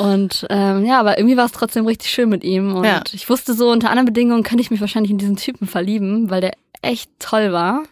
und 0.00 0.46
ähm, 0.50 0.84
ja, 0.84 0.98
aber 1.00 1.18
irgendwie 1.18 1.36
war 1.36 1.44
es 1.46 1.52
trotzdem 1.52 1.86
richtig 1.86 2.10
schön 2.10 2.28
mit 2.28 2.42
ihm. 2.44 2.74
Und 2.74 2.84
Ja. 2.84 3.02
ich 3.12 3.28
wusste 3.28 3.54
so, 3.54 3.70
unter 3.70 3.90
anderen 3.90 4.06
Bedingungen 4.06 4.42
könnte 4.42 4.62
ich 4.62 4.70
mich 4.70 4.80
wahrscheinlich 4.80 5.10
in 5.12 5.18
diesen 5.18 5.36
Typen 5.36 5.66
verlieben, 5.66 6.30
weil 6.30 6.40
der 6.40 6.52
echt 6.82 7.10
toll 7.18 7.52
war. 7.52 7.82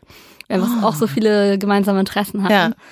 Wir 0.49 0.61
haben 0.63 0.83
auch 0.83 0.95
so 0.95 1.07
viele 1.07 1.59
gemeinsame 1.59 2.01
Interessen 2.01 2.43
hatten. 2.43 2.55
Oh. 2.55 2.77
Ja. 2.81 2.83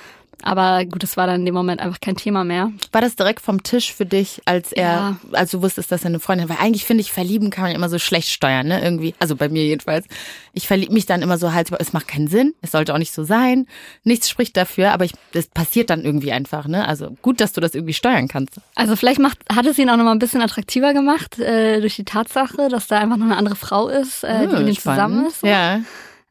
Aber 0.42 0.84
gut, 0.84 1.02
es 1.02 1.16
war 1.16 1.26
dann 1.26 1.40
in 1.40 1.46
dem 1.46 1.54
Moment 1.54 1.80
einfach 1.80 1.98
kein 2.00 2.14
Thema 2.16 2.44
mehr. 2.44 2.70
War 2.92 3.00
das 3.00 3.16
direkt 3.16 3.40
vom 3.40 3.62
Tisch 3.62 3.92
für 3.92 4.06
dich, 4.06 4.42
als 4.44 4.70
er, 4.70 4.84
Ja. 4.84 5.16
als 5.32 5.50
du 5.50 5.62
wusstest, 5.62 5.90
dass 5.90 6.02
er 6.02 6.08
eine 6.08 6.20
Freundin 6.20 6.48
Weil 6.48 6.58
eigentlich 6.60 6.84
finde 6.84 7.00
ich, 7.00 7.10
verlieben 7.10 7.50
kann 7.50 7.64
man 7.64 7.74
immer 7.74 7.88
so 7.88 7.98
schlecht 7.98 8.28
steuern, 8.28 8.66
ne? 8.68 8.80
Irgendwie. 8.82 9.14
Also 9.18 9.34
bei 9.34 9.48
mir 9.48 9.64
jedenfalls. 9.64 10.06
Ich 10.52 10.66
verliebe 10.68 10.92
mich 10.92 11.06
dann 11.06 11.22
immer 11.22 11.38
so 11.38 11.52
halt, 11.52 11.70
es 11.78 11.92
macht 11.92 12.06
keinen 12.08 12.28
Sinn, 12.28 12.54
es 12.62 12.70
sollte 12.72 12.94
auch 12.94 12.98
nicht 12.98 13.12
so 13.12 13.24
sein. 13.24 13.66
Nichts 14.04 14.28
spricht 14.30 14.56
dafür, 14.56 14.92
aber 14.92 15.04
ich, 15.04 15.12
es 15.32 15.48
passiert 15.48 15.90
dann 15.90 16.04
irgendwie 16.04 16.32
einfach, 16.32 16.66
ne? 16.68 16.86
Also 16.86 17.16
gut, 17.22 17.40
dass 17.40 17.52
du 17.52 17.60
das 17.60 17.74
irgendwie 17.74 17.94
steuern 17.94 18.28
kannst. 18.28 18.60
Also 18.74 18.94
vielleicht 18.94 19.20
macht, 19.20 19.38
hat 19.54 19.66
es 19.66 19.78
ihn 19.78 19.90
auch 19.90 19.96
noch 19.96 20.04
mal 20.04 20.12
ein 20.12 20.18
bisschen 20.18 20.42
attraktiver 20.42 20.92
gemacht, 20.92 21.38
äh, 21.38 21.80
durch 21.80 21.96
die 21.96 22.04
Tatsache, 22.04 22.68
dass 22.68 22.86
da 22.86 22.98
einfach 22.98 23.16
noch 23.16 23.26
eine 23.26 23.36
andere 23.36 23.56
Frau 23.56 23.88
ist, 23.88 24.22
äh, 24.22 24.46
die 24.46 24.52
Hm, 24.56 24.64
mit 24.64 24.68
ihm 24.76 24.78
zusammen 24.80 25.26
ist. 25.26 25.42
Ja. 25.42 25.80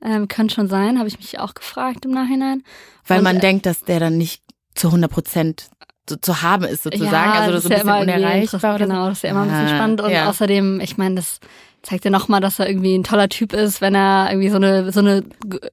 Ähm, 0.05 0.27
könnte 0.27 0.53
schon 0.53 0.67
sein, 0.67 0.99
habe 0.99 1.07
ich 1.07 1.17
mich 1.17 1.39
auch 1.39 1.55
gefragt 1.55 2.05
im 2.05 2.11
Nachhinein. 2.11 2.61
Weil 3.07 3.19
Und, 3.19 3.23
man 3.23 3.37
äh, 3.37 3.39
denkt, 3.39 3.65
dass 3.65 3.81
der 3.81 3.99
dann 3.99 4.17
nicht 4.17 4.43
zu 4.75 4.87
100 4.89 5.09
Prozent 5.11 5.69
zu, 6.05 6.21
zu 6.21 6.43
haben 6.43 6.65
ist 6.65 6.83
sozusagen. 6.83 7.11
Ja, 7.33 7.33
also 7.39 7.53
das 7.53 7.63
so 7.63 7.69
ist 7.69 7.75
ein 7.81 7.87
ja 7.87 7.93
bisschen 7.99 8.15
unerreichbar. 8.15 8.75
Oder 8.75 8.85
Genau, 8.85 9.03
so. 9.03 9.09
das 9.09 9.17
ist 9.17 9.23
ja 9.23 9.29
immer 9.31 9.41
ein 9.41 9.47
bisschen 9.49 9.65
Ah, 9.65 9.75
spannend. 9.75 10.01
Und 10.01 10.11
ja. 10.11 10.29
außerdem, 10.29 10.79
ich 10.81 10.97
meine, 10.97 11.15
das 11.15 11.39
zeigt 11.81 12.05
ja 12.05 12.11
nochmal, 12.11 12.41
dass 12.41 12.59
er 12.59 12.67
irgendwie 12.69 12.95
ein 12.95 13.03
toller 13.03 13.29
Typ 13.29 13.53
ist, 13.53 13.81
wenn 13.81 13.95
er 13.95 14.27
irgendwie 14.29 14.49
so 14.49 14.57
eine, 14.57 14.91
so 14.91 14.99
eine 14.99 15.23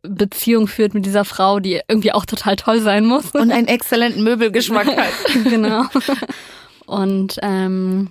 Beziehung 0.02 0.66
führt 0.68 0.94
mit 0.94 1.04
dieser 1.04 1.24
Frau, 1.26 1.58
die 1.60 1.80
irgendwie 1.88 2.12
auch 2.12 2.24
total 2.24 2.56
toll 2.56 2.80
sein 2.80 3.04
muss. 3.04 3.30
Und 3.32 3.50
einen 3.50 3.66
exzellenten 3.68 4.22
Möbelgeschmack 4.24 4.86
hat. 4.96 5.12
genau. 5.44 5.84
Und 6.86 7.38
ähm, 7.42 8.10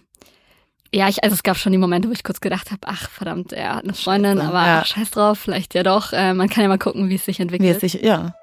ja, 0.93 1.07
ich, 1.07 1.23
also 1.23 1.33
es 1.33 1.43
gab 1.43 1.57
schon 1.57 1.71
die 1.71 1.77
Momente, 1.77 2.09
wo 2.09 2.11
ich 2.11 2.23
kurz 2.23 2.41
gedacht 2.41 2.71
habe, 2.71 2.81
ach 2.85 3.09
verdammt, 3.09 3.53
er 3.53 3.75
hat 3.75 3.83
eine 3.83 3.93
Freundin, 3.93 4.37
Scheiße, 4.37 4.47
aber 4.47 4.65
ja. 4.65 4.79
ach, 4.79 4.85
scheiß 4.85 5.11
drauf, 5.11 5.39
vielleicht 5.39 5.73
ja 5.73 5.83
doch. 5.83 6.11
Äh, 6.11 6.33
man 6.33 6.49
kann 6.49 6.63
ja 6.63 6.67
mal 6.67 6.77
gucken, 6.77 7.09
wie 7.09 7.15
es 7.15 7.25
sich 7.25 7.39
Wie 7.39 7.43
entwickelt. 7.43 7.75
es 7.75 7.91
sich, 7.91 8.01
ja. 8.01 8.35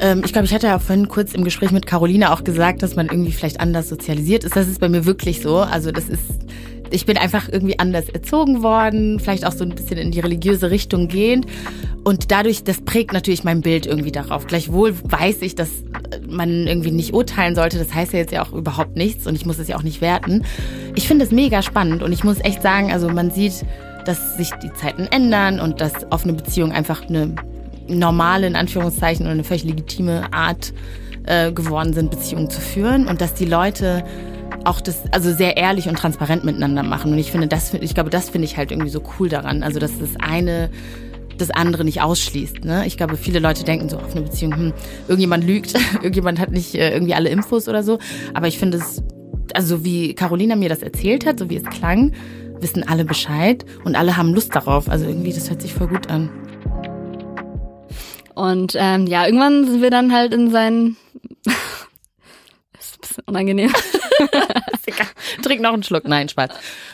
Ähm, 0.00 0.22
ich 0.24 0.32
glaube, 0.32 0.46
ich 0.46 0.54
hatte 0.54 0.66
ja 0.66 0.78
vorhin 0.78 1.08
kurz 1.08 1.32
im 1.32 1.44
Gespräch 1.44 1.70
mit 1.70 1.86
Carolina 1.86 2.32
auch 2.32 2.44
gesagt, 2.44 2.82
dass 2.82 2.96
man 2.96 3.06
irgendwie 3.06 3.32
vielleicht 3.32 3.60
anders 3.60 3.88
sozialisiert 3.88 4.44
ist. 4.44 4.56
Das 4.56 4.68
ist 4.68 4.80
bei 4.80 4.88
mir 4.88 5.04
wirklich 5.06 5.40
so. 5.40 5.58
Also 5.58 5.90
das 5.90 6.08
ist, 6.08 6.22
ich 6.90 7.06
bin 7.06 7.16
einfach 7.16 7.48
irgendwie 7.50 7.78
anders 7.78 8.08
erzogen 8.08 8.62
worden, 8.62 9.20
vielleicht 9.20 9.46
auch 9.46 9.52
so 9.52 9.64
ein 9.64 9.70
bisschen 9.70 9.98
in 9.98 10.10
die 10.10 10.20
religiöse 10.20 10.70
Richtung 10.70 11.08
gehend. 11.08 11.46
Und 12.02 12.30
dadurch, 12.30 12.64
das 12.64 12.80
prägt 12.80 13.12
natürlich 13.12 13.44
mein 13.44 13.60
Bild 13.60 13.86
irgendwie 13.86 14.12
darauf. 14.12 14.46
Gleichwohl 14.46 14.94
weiß 15.02 15.42
ich, 15.42 15.54
dass 15.54 15.70
man 16.28 16.66
irgendwie 16.66 16.90
nicht 16.90 17.12
urteilen 17.12 17.54
sollte. 17.54 17.78
Das 17.78 17.94
heißt 17.94 18.12
ja 18.12 18.18
jetzt 18.18 18.32
ja 18.32 18.42
auch 18.42 18.52
überhaupt 18.52 18.96
nichts 18.96 19.26
und 19.26 19.34
ich 19.34 19.46
muss 19.46 19.58
es 19.58 19.68
ja 19.68 19.76
auch 19.76 19.82
nicht 19.82 20.00
werten. 20.00 20.44
Ich 20.94 21.06
finde 21.06 21.24
es 21.24 21.30
mega 21.30 21.62
spannend 21.62 22.02
und 22.02 22.12
ich 22.12 22.24
muss 22.24 22.40
echt 22.40 22.62
sagen, 22.62 22.92
also 22.92 23.08
man 23.08 23.30
sieht, 23.30 23.64
dass 24.06 24.36
sich 24.36 24.50
die 24.62 24.72
Zeiten 24.72 25.06
ändern 25.10 25.60
und 25.60 25.80
dass 25.80 25.92
offene 26.10 26.32
Beziehungen 26.32 26.72
einfach 26.72 27.06
eine 27.08 27.34
normale, 27.86 28.46
in 28.46 28.56
Anführungszeichen, 28.56 29.26
oder 29.26 29.32
eine 29.32 29.44
völlig 29.44 29.64
legitime 29.64 30.32
Art 30.32 30.72
äh, 31.26 31.52
geworden 31.52 31.92
sind, 31.92 32.10
Beziehungen 32.10 32.48
zu 32.48 32.60
führen 32.60 33.08
und 33.08 33.20
dass 33.20 33.34
die 33.34 33.44
Leute 33.44 34.04
auch 34.64 34.80
das, 34.80 35.02
also 35.10 35.32
sehr 35.32 35.56
ehrlich 35.56 35.88
und 35.88 35.96
transparent 35.96 36.44
miteinander 36.44 36.82
machen. 36.82 37.12
Und 37.12 37.18
ich 37.18 37.30
finde, 37.30 37.46
das, 37.46 37.72
ich 37.74 37.94
glaube, 37.94 38.10
das 38.10 38.30
finde 38.30 38.46
ich 38.46 38.56
halt 38.56 38.70
irgendwie 38.70 38.90
so 38.90 39.02
cool 39.18 39.28
daran. 39.28 39.62
Also, 39.62 39.78
dass 39.78 39.98
das 39.98 40.10
eine 40.18 40.70
das 41.40 41.50
andere 41.50 41.84
nicht 41.84 42.02
ausschließt. 42.02 42.64
Ne? 42.64 42.86
Ich 42.86 42.96
glaube, 42.96 43.16
viele 43.16 43.38
Leute 43.38 43.64
denken 43.64 43.88
so 43.88 43.96
auf 43.96 44.12
eine 44.12 44.22
Beziehung, 44.22 44.54
hm, 44.54 44.72
irgendjemand 45.08 45.44
lügt, 45.44 45.74
irgendjemand 45.94 46.38
hat 46.38 46.50
nicht 46.50 46.74
äh, 46.74 46.92
irgendwie 46.92 47.14
alle 47.14 47.30
Infos 47.30 47.68
oder 47.68 47.82
so. 47.82 47.98
Aber 48.34 48.46
ich 48.46 48.58
finde 48.58 48.78
es, 48.78 49.02
also 49.54 49.84
wie 49.84 50.14
Carolina 50.14 50.56
mir 50.56 50.68
das 50.68 50.82
erzählt 50.82 51.26
hat, 51.26 51.38
so 51.38 51.48
wie 51.50 51.56
es 51.56 51.64
klang, 51.64 52.12
wissen 52.60 52.86
alle 52.86 53.04
Bescheid 53.04 53.64
und 53.84 53.96
alle 53.96 54.16
haben 54.16 54.34
Lust 54.34 54.54
darauf. 54.54 54.88
Also 54.88 55.06
irgendwie, 55.06 55.32
das 55.32 55.48
hört 55.48 55.62
sich 55.62 55.72
voll 55.72 55.88
gut 55.88 56.10
an. 56.10 56.28
Und 58.34 58.74
ähm, 58.76 59.06
ja, 59.06 59.26
irgendwann 59.26 59.66
sind 59.66 59.82
wir 59.82 59.90
dann 59.90 60.12
halt 60.12 60.32
in 60.32 60.50
seinen. 60.50 60.96
ist 62.78 62.96
ein 62.96 63.00
bisschen 63.00 63.24
unangenehm. 63.26 63.72
Trink 65.42 65.60
noch 65.60 65.72
einen 65.72 65.82
Schluck. 65.82 66.06
Nein, 66.06 66.28
Spaß. 66.28 66.50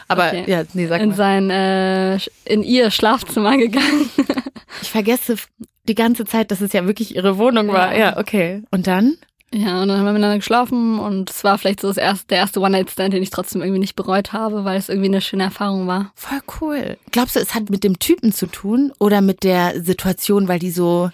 Aber 0.09 0.29
okay. 0.29 0.45
ja, 0.47 0.63
nee, 0.75 0.87
sag 0.87 1.01
in 1.01 1.11
mal. 1.11 1.15
sein 1.15 1.51
äh, 1.51 2.19
in 2.45 2.63
ihr 2.63 2.91
Schlafzimmer 2.91 3.57
gegangen. 3.57 4.11
ich 4.83 4.91
vergesse 4.91 5.37
die 5.85 5.95
ganze 5.95 6.25
Zeit, 6.25 6.51
dass 6.51 6.61
es 6.61 6.73
ja 6.73 6.87
wirklich 6.87 7.15
ihre 7.17 7.39
Wohnung 7.39 7.69
war. 7.69 7.93
Ja, 7.93 7.99
ja 7.99 8.19
okay. 8.19 8.63
Und 8.71 8.87
dann? 8.87 9.17
Ja, 9.55 9.81
und 9.81 9.89
dann 9.89 9.99
haben 9.99 10.05
wir 10.05 10.13
miteinander 10.13 10.39
geschlafen 10.39 10.99
und 10.99 11.31
es 11.31 11.45
war 11.45 11.57
vielleicht 11.57 11.81
so 11.81 11.89
das 11.89 11.97
erste, 11.97 12.27
der 12.27 12.39
erste 12.39 12.61
One-Night-Stand, 12.61 13.15
den 13.15 13.23
ich 13.23 13.31
trotzdem 13.31 13.63
irgendwie 13.63 13.79
nicht 13.79 13.95
bereut 13.95 14.33
habe, 14.33 14.65
weil 14.65 14.77
es 14.77 14.89
irgendwie 14.89 15.09
eine 15.09 15.21
schöne 15.21 15.45
Erfahrung 15.45 15.87
war. 15.87 16.13
Voll 16.17 16.41
cool. 16.61 16.99
Glaubst 17.13 17.37
du, 17.37 17.41
es 17.41 17.55
hat 17.55 17.71
mit 17.71 17.85
dem 17.85 17.99
Typen 17.99 18.33
zu 18.33 18.47
tun 18.47 18.93
oder 18.99 19.21
mit 19.21 19.45
der 19.45 19.83
Situation, 19.83 20.49
weil 20.49 20.59
die 20.59 20.71
so 20.71 21.11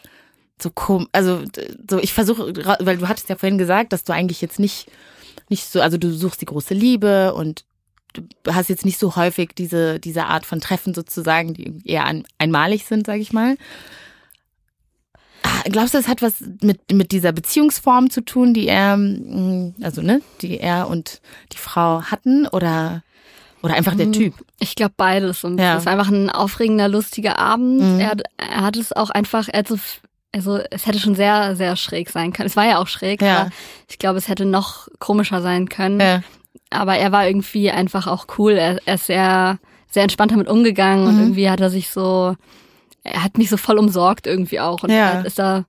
so 0.63 0.71
komisch, 0.71 1.09
also 1.13 1.43
so 1.89 1.99
ich 1.99 2.13
versuche, 2.13 2.53
weil 2.81 2.99
du 2.99 3.09
hattest 3.09 3.29
ja 3.29 3.37
vorhin 3.37 3.59
gesagt, 3.59 3.93
dass 3.93 4.05
du 4.05 4.13
eigentlich 4.13 4.41
jetzt 4.41 4.59
nicht 4.59 4.87
nicht 5.53 5.71
so, 5.71 5.81
also 5.81 5.99
du 5.99 6.13
suchst 6.13 6.41
die 6.41 6.47
große 6.47 6.75
Liebe 6.75 7.35
und 7.35 7.65
du 8.15 8.23
hast 8.51 8.69
jetzt 8.69 8.85
nicht 8.85 8.99
so 8.99 9.17
häufig 9.17 9.51
diese 9.57 10.01
diese 10.01 10.25
Art 10.25 10.45
von 10.45 10.61
Treffen 10.61 10.95
sozusagen, 10.95 11.55
die 11.55 11.81
eher 11.85 12.05
ein, 12.05 12.25
einmalig 12.39 12.85
sind, 12.85 13.07
sage 13.07 13.21
ich 13.21 13.33
mal. 13.33 13.57
Ah, 15.45 15.63
glaubst 15.65 15.95
du, 15.95 15.99
es 15.99 16.09
hat 16.09 16.23
was 16.23 16.43
mit 16.63 16.93
mit 16.93 17.13
dieser 17.13 17.33
Beziehungsform 17.33 18.11
zu 18.11 18.23
tun, 18.23 18.55
die 18.55 18.67
er, 18.67 18.97
mm, 18.97 19.77
also 19.83 20.03
ne, 20.03 20.23
die 20.41 20.59
er 20.59 20.89
und 20.89 21.21
die 21.53 21.59
Frau 21.59 22.03
hatten, 22.03 22.47
oder 22.49 23.03
oder 23.63 23.75
einfach 23.75 23.95
der 23.95 24.07
hm, 24.07 24.13
Typ? 24.13 24.35
Ich 24.59 24.75
glaube 24.75 24.95
beides. 24.97 25.45
Und 25.45 25.59
ja. 25.59 25.77
es 25.77 25.87
war 25.87 25.93
einfach 25.93 26.11
ein 26.11 26.31
aufregender, 26.31 26.89
lustiger 26.89 27.39
Abend. 27.39 27.81
Mhm. 27.81 28.01
Er, 28.01 28.17
er 28.37 28.63
hat 28.63 28.77
es 28.77 28.93
auch 28.93 29.11
einfach, 29.11 29.49
er 29.49 29.61
hat 29.61 29.69
so 29.69 29.79
also 30.35 30.59
es 30.71 30.87
hätte 30.87 30.99
schon 30.99 31.15
sehr, 31.15 31.55
sehr 31.57 31.77
schräg 31.77 32.11
sein 32.11 32.33
können. 32.33 32.47
Es 32.47 32.57
war 32.57 32.67
ja 32.67 32.79
auch 32.79 32.87
schräg, 32.87 33.21
ja. 33.23 33.43
aber 33.43 33.51
ich 33.89 33.99
glaube, 33.99 34.19
es 34.19 34.29
hätte 34.29 34.47
noch 34.47 34.89
komischer 34.99 35.43
sein 35.43 35.69
können. 35.69 36.01
Ja. 36.01 36.23
Aber 36.71 36.97
er 36.97 37.13
war 37.13 37.27
irgendwie 37.27 37.71
einfach 37.71 38.07
auch 38.07 38.27
cool. 38.39 38.53
Er, 38.53 38.79
er 38.87 38.95
ist 38.95 39.07
sehr, 39.07 39.59
sehr 39.91 40.03
entspannt 40.03 40.33
damit 40.33 40.49
umgegangen 40.49 41.05
mhm. 41.05 41.09
und 41.11 41.21
irgendwie 41.21 41.51
hat 41.51 41.61
er 41.61 41.69
sich 41.69 41.91
so, 41.91 42.35
er 43.05 43.23
hat 43.23 43.37
mich 43.37 43.51
so 43.51 43.59
voll 43.59 43.79
umsorgt 43.79 44.27
irgendwie 44.27 44.59
auch. 44.59 44.83
Und 44.83 44.91
ja. 44.91 45.21
ist 45.21 45.39
da, 45.39 45.67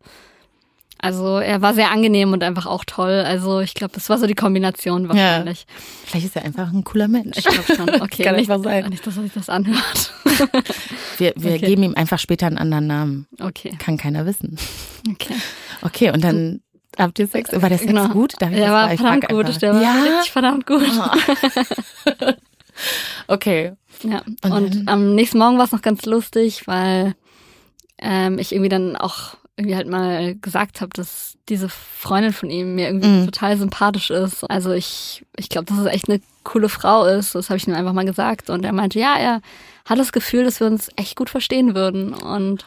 also 1.03 1.37
er 1.37 1.61
war 1.61 1.73
sehr 1.73 1.91
angenehm 1.91 2.31
und 2.31 2.43
einfach 2.43 2.65
auch 2.65 2.85
toll. 2.85 3.25
Also 3.27 3.59
ich 3.59 3.73
glaube, 3.73 3.93
das 3.93 4.09
war 4.09 4.17
so 4.17 4.25
die 4.25 4.35
Kombination 4.35 5.09
wahrscheinlich. 5.09 5.65
Ja. 5.67 5.75
Vielleicht 6.05 6.25
ist 6.27 6.35
er 6.37 6.45
einfach 6.45 6.71
ein 6.71 6.85
cooler 6.85 7.09
Mensch. 7.09 7.37
Ich 7.37 7.43
glaube 7.43 7.75
schon. 7.75 7.89
Okay. 8.03 8.23
Kann 8.23 8.37
nicht 8.37 8.47
was 8.47 8.61
sein. 8.61 8.89
Nicht, 8.89 9.05
dass 9.05 9.17
er 9.17 9.23
sich 9.23 9.33
das 9.33 9.49
anhört. 9.49 10.13
wir 11.17 11.33
wir 11.35 11.55
okay. 11.55 11.65
geben 11.65 11.83
ihm 11.83 11.95
einfach 11.95 12.19
später 12.19 12.47
einen 12.47 12.57
anderen 12.57 12.87
Namen. 12.87 13.27
Okay. 13.41 13.75
Kann 13.79 13.97
keiner 13.97 14.25
wissen. 14.25 14.57
Okay. 15.09 15.35
Okay, 15.81 16.11
und 16.11 16.23
dann 16.23 16.61
habt 16.97 17.19
ihr 17.19 17.27
Sex? 17.27 17.51
War 17.51 17.67
der 17.67 17.79
Sex 17.79 17.89
genau. 17.89 18.07
gut? 18.07 18.35
Darf 18.39 18.51
der 18.51 18.71
war 18.71 18.87
verdammt 18.95 19.27
gut. 19.27 19.61
Der 19.61 19.75
war 19.75 19.81
ja? 19.81 20.03
richtig 20.03 20.31
verdammt 20.31 20.65
gut. 20.65 20.83
Oh. 20.89 22.31
okay. 23.27 23.73
Ja. 24.03 24.21
Und, 24.41 24.51
und 24.51 24.87
am 24.87 25.15
nächsten 25.15 25.37
Morgen 25.37 25.57
war 25.57 25.65
es 25.65 25.73
noch 25.73 25.81
ganz 25.81 26.05
lustig, 26.05 26.65
weil 26.65 27.13
ähm, 27.97 28.39
ich 28.39 28.53
irgendwie 28.53 28.69
dann 28.69 28.95
auch 28.95 29.35
irgendwie 29.55 29.75
halt 29.75 29.87
mal 29.87 30.35
gesagt 30.35 30.81
habe, 30.81 30.91
dass 30.95 31.37
diese 31.47 31.69
Freundin 31.69 32.33
von 32.33 32.49
ihm 32.49 32.75
mir 32.75 32.87
irgendwie 32.87 33.07
mhm. 33.07 33.25
total 33.25 33.57
sympathisch 33.57 34.09
ist. 34.09 34.43
Also 34.49 34.71
ich, 34.71 35.23
ich 35.37 35.49
glaube, 35.49 35.65
dass 35.65 35.77
es 35.77 35.85
echt 35.85 36.09
eine 36.09 36.21
coole 36.43 36.69
Frau 36.69 37.05
ist. 37.05 37.35
Das 37.35 37.49
habe 37.49 37.57
ich 37.57 37.67
ihm 37.67 37.75
einfach 37.75 37.93
mal 37.93 38.05
gesagt. 38.05 38.49
Und 38.49 38.65
er 38.65 38.73
meinte, 38.73 38.99
ja, 38.99 39.15
er 39.15 39.41
hat 39.85 39.99
das 39.99 40.11
Gefühl, 40.11 40.43
dass 40.43 40.59
wir 40.59 40.67
uns 40.67 40.89
echt 40.95 41.15
gut 41.15 41.29
verstehen 41.29 41.75
würden. 41.75 42.13
Und 42.13 42.65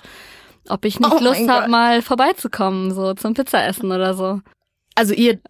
ob 0.69 0.85
ich 0.85 1.01
nicht 1.01 1.13
oh 1.13 1.23
Lust 1.23 1.49
habe, 1.49 1.69
mal 1.69 2.03
vorbeizukommen, 2.03 2.95
so 2.95 3.15
zum 3.15 3.35
Pizzaessen 3.35 3.91
oder 3.91 4.15
so. 4.15 4.41
Also 4.95 5.13
ihr 5.13 5.41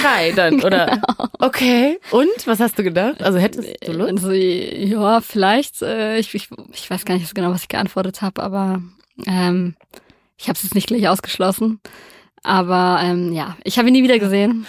drei 0.00 0.32
dann, 0.32 0.60
oder? 0.64 0.86
genau. 0.86 1.28
Okay. 1.38 1.98
Und 2.10 2.46
was 2.46 2.60
hast 2.60 2.78
du 2.78 2.82
gedacht? 2.82 3.22
Also 3.22 3.38
hättest 3.38 3.68
du 3.86 3.92
Lust? 3.92 4.10
Also, 4.10 4.32
ja, 4.32 5.20
vielleicht. 5.20 5.82
Äh, 5.82 6.18
ich, 6.18 6.34
ich, 6.34 6.48
ich 6.72 6.90
weiß 6.90 7.04
gar 7.04 7.14
nicht 7.14 7.34
genau, 7.34 7.50
was 7.50 7.62
ich 7.62 7.68
geantwortet 7.68 8.22
habe, 8.22 8.42
aber 8.42 8.82
ähm, 9.26 9.74
ich 10.38 10.48
habe 10.48 10.56
es 10.56 10.62
jetzt 10.62 10.74
nicht 10.74 10.86
gleich 10.86 11.08
ausgeschlossen. 11.08 11.80
Aber 12.42 13.00
ähm, 13.02 13.32
ja, 13.32 13.56
ich 13.64 13.78
habe 13.78 13.88
ihn 13.88 13.92
nie 13.92 14.02
wieder 14.02 14.18
gesehen. 14.18 14.66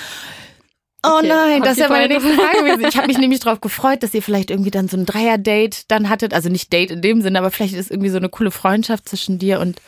Oh 1.05 1.19
okay. 1.19 1.27
nein, 1.27 1.61
das 1.61 1.73
ist 1.73 1.79
ja 1.79 1.87
meine 1.87 2.09
nächste 2.09 2.33
Frage 2.33 2.57
gewesen. 2.57 2.85
Ich 2.89 2.97
habe 2.97 3.07
mich 3.07 3.17
nämlich 3.19 3.39
darauf 3.39 3.61
gefreut, 3.61 4.03
dass 4.03 4.13
ihr 4.13 4.21
vielleicht 4.21 4.51
irgendwie 4.51 4.71
dann 4.71 4.89
so 4.89 4.97
ein 4.97 5.05
Dreier-Date 5.05 5.89
dann 5.89 6.09
hattet. 6.09 6.33
Also 6.33 6.49
nicht 6.49 6.73
Date 6.73 6.91
in 6.91 7.01
dem 7.01 7.21
Sinne, 7.21 7.39
aber 7.39 7.51
vielleicht 7.51 7.75
ist 7.75 7.91
irgendwie 7.91 8.09
so 8.09 8.17
eine 8.17 8.29
coole 8.29 8.51
Freundschaft 8.51 9.07
zwischen 9.07 9.39
dir 9.39 9.59
und 9.59 9.81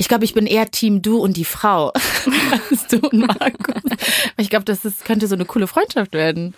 ich 0.00 0.08
glaube, 0.08 0.24
ich 0.24 0.32
bin 0.32 0.46
eher 0.46 0.70
Team 0.70 1.02
du 1.02 1.18
und 1.18 1.36
die 1.36 1.44
Frau 1.44 1.92
als 2.70 2.86
du 2.86 2.98
und 2.98 3.26
Markus. 3.26 3.82
Ich 4.36 4.48
glaube, 4.48 4.64
das 4.64 4.84
ist, 4.84 5.04
könnte 5.04 5.26
so 5.26 5.34
eine 5.34 5.44
coole 5.44 5.66
Freundschaft 5.66 6.12
werden. 6.12 6.54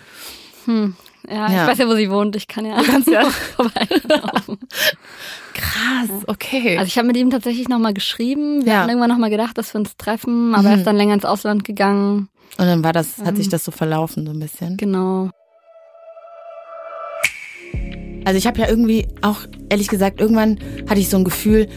Hm. 0.66 0.94
Ja, 1.28 1.50
ja, 1.50 1.62
ich 1.62 1.68
weiß 1.70 1.78
ja, 1.78 1.88
wo 1.88 1.94
sie 1.94 2.10
wohnt. 2.10 2.36
Ich 2.36 2.48
kann 2.48 2.64
ja, 2.64 2.78
du 2.78 2.84
kannst 2.84 3.08
ja 3.08 3.24
vorbeilaufen. 3.56 4.58
Krass, 5.54 6.10
okay. 6.26 6.78
Also 6.78 6.88
ich 6.88 6.96
habe 6.96 7.06
mit 7.06 7.16
ihm 7.16 7.30
tatsächlich 7.30 7.68
nochmal 7.68 7.94
geschrieben. 7.94 8.64
Wir 8.64 8.72
ja. 8.72 8.78
haben 8.80 8.88
irgendwann 8.88 9.10
nochmal 9.10 9.30
gedacht, 9.30 9.58
dass 9.58 9.74
wir 9.74 9.80
uns 9.80 9.96
treffen, 9.96 10.54
aber 10.54 10.62
mhm. 10.62 10.68
er 10.68 10.76
ist 10.76 10.86
dann 10.86 10.96
länger 10.96 11.14
ins 11.14 11.24
Ausland 11.24 11.64
gegangen. 11.64 12.28
Und 12.58 12.66
dann 12.66 12.82
war 12.84 12.92
das, 12.92 13.18
hat 13.18 13.36
sich 13.36 13.46
ähm, 13.46 13.50
das 13.50 13.64
so 13.64 13.70
verlaufen 13.70 14.26
so 14.26 14.32
ein 14.32 14.40
bisschen. 14.40 14.76
Genau. 14.76 15.30
Also 18.24 18.36
ich 18.36 18.46
habe 18.46 18.60
ja 18.60 18.68
irgendwie 18.68 19.08
auch, 19.22 19.40
ehrlich 19.70 19.88
gesagt, 19.88 20.20
irgendwann 20.20 20.58
hatte 20.88 21.00
ich 21.00 21.08
so 21.08 21.16
ein 21.16 21.24
Gefühl, 21.24 21.68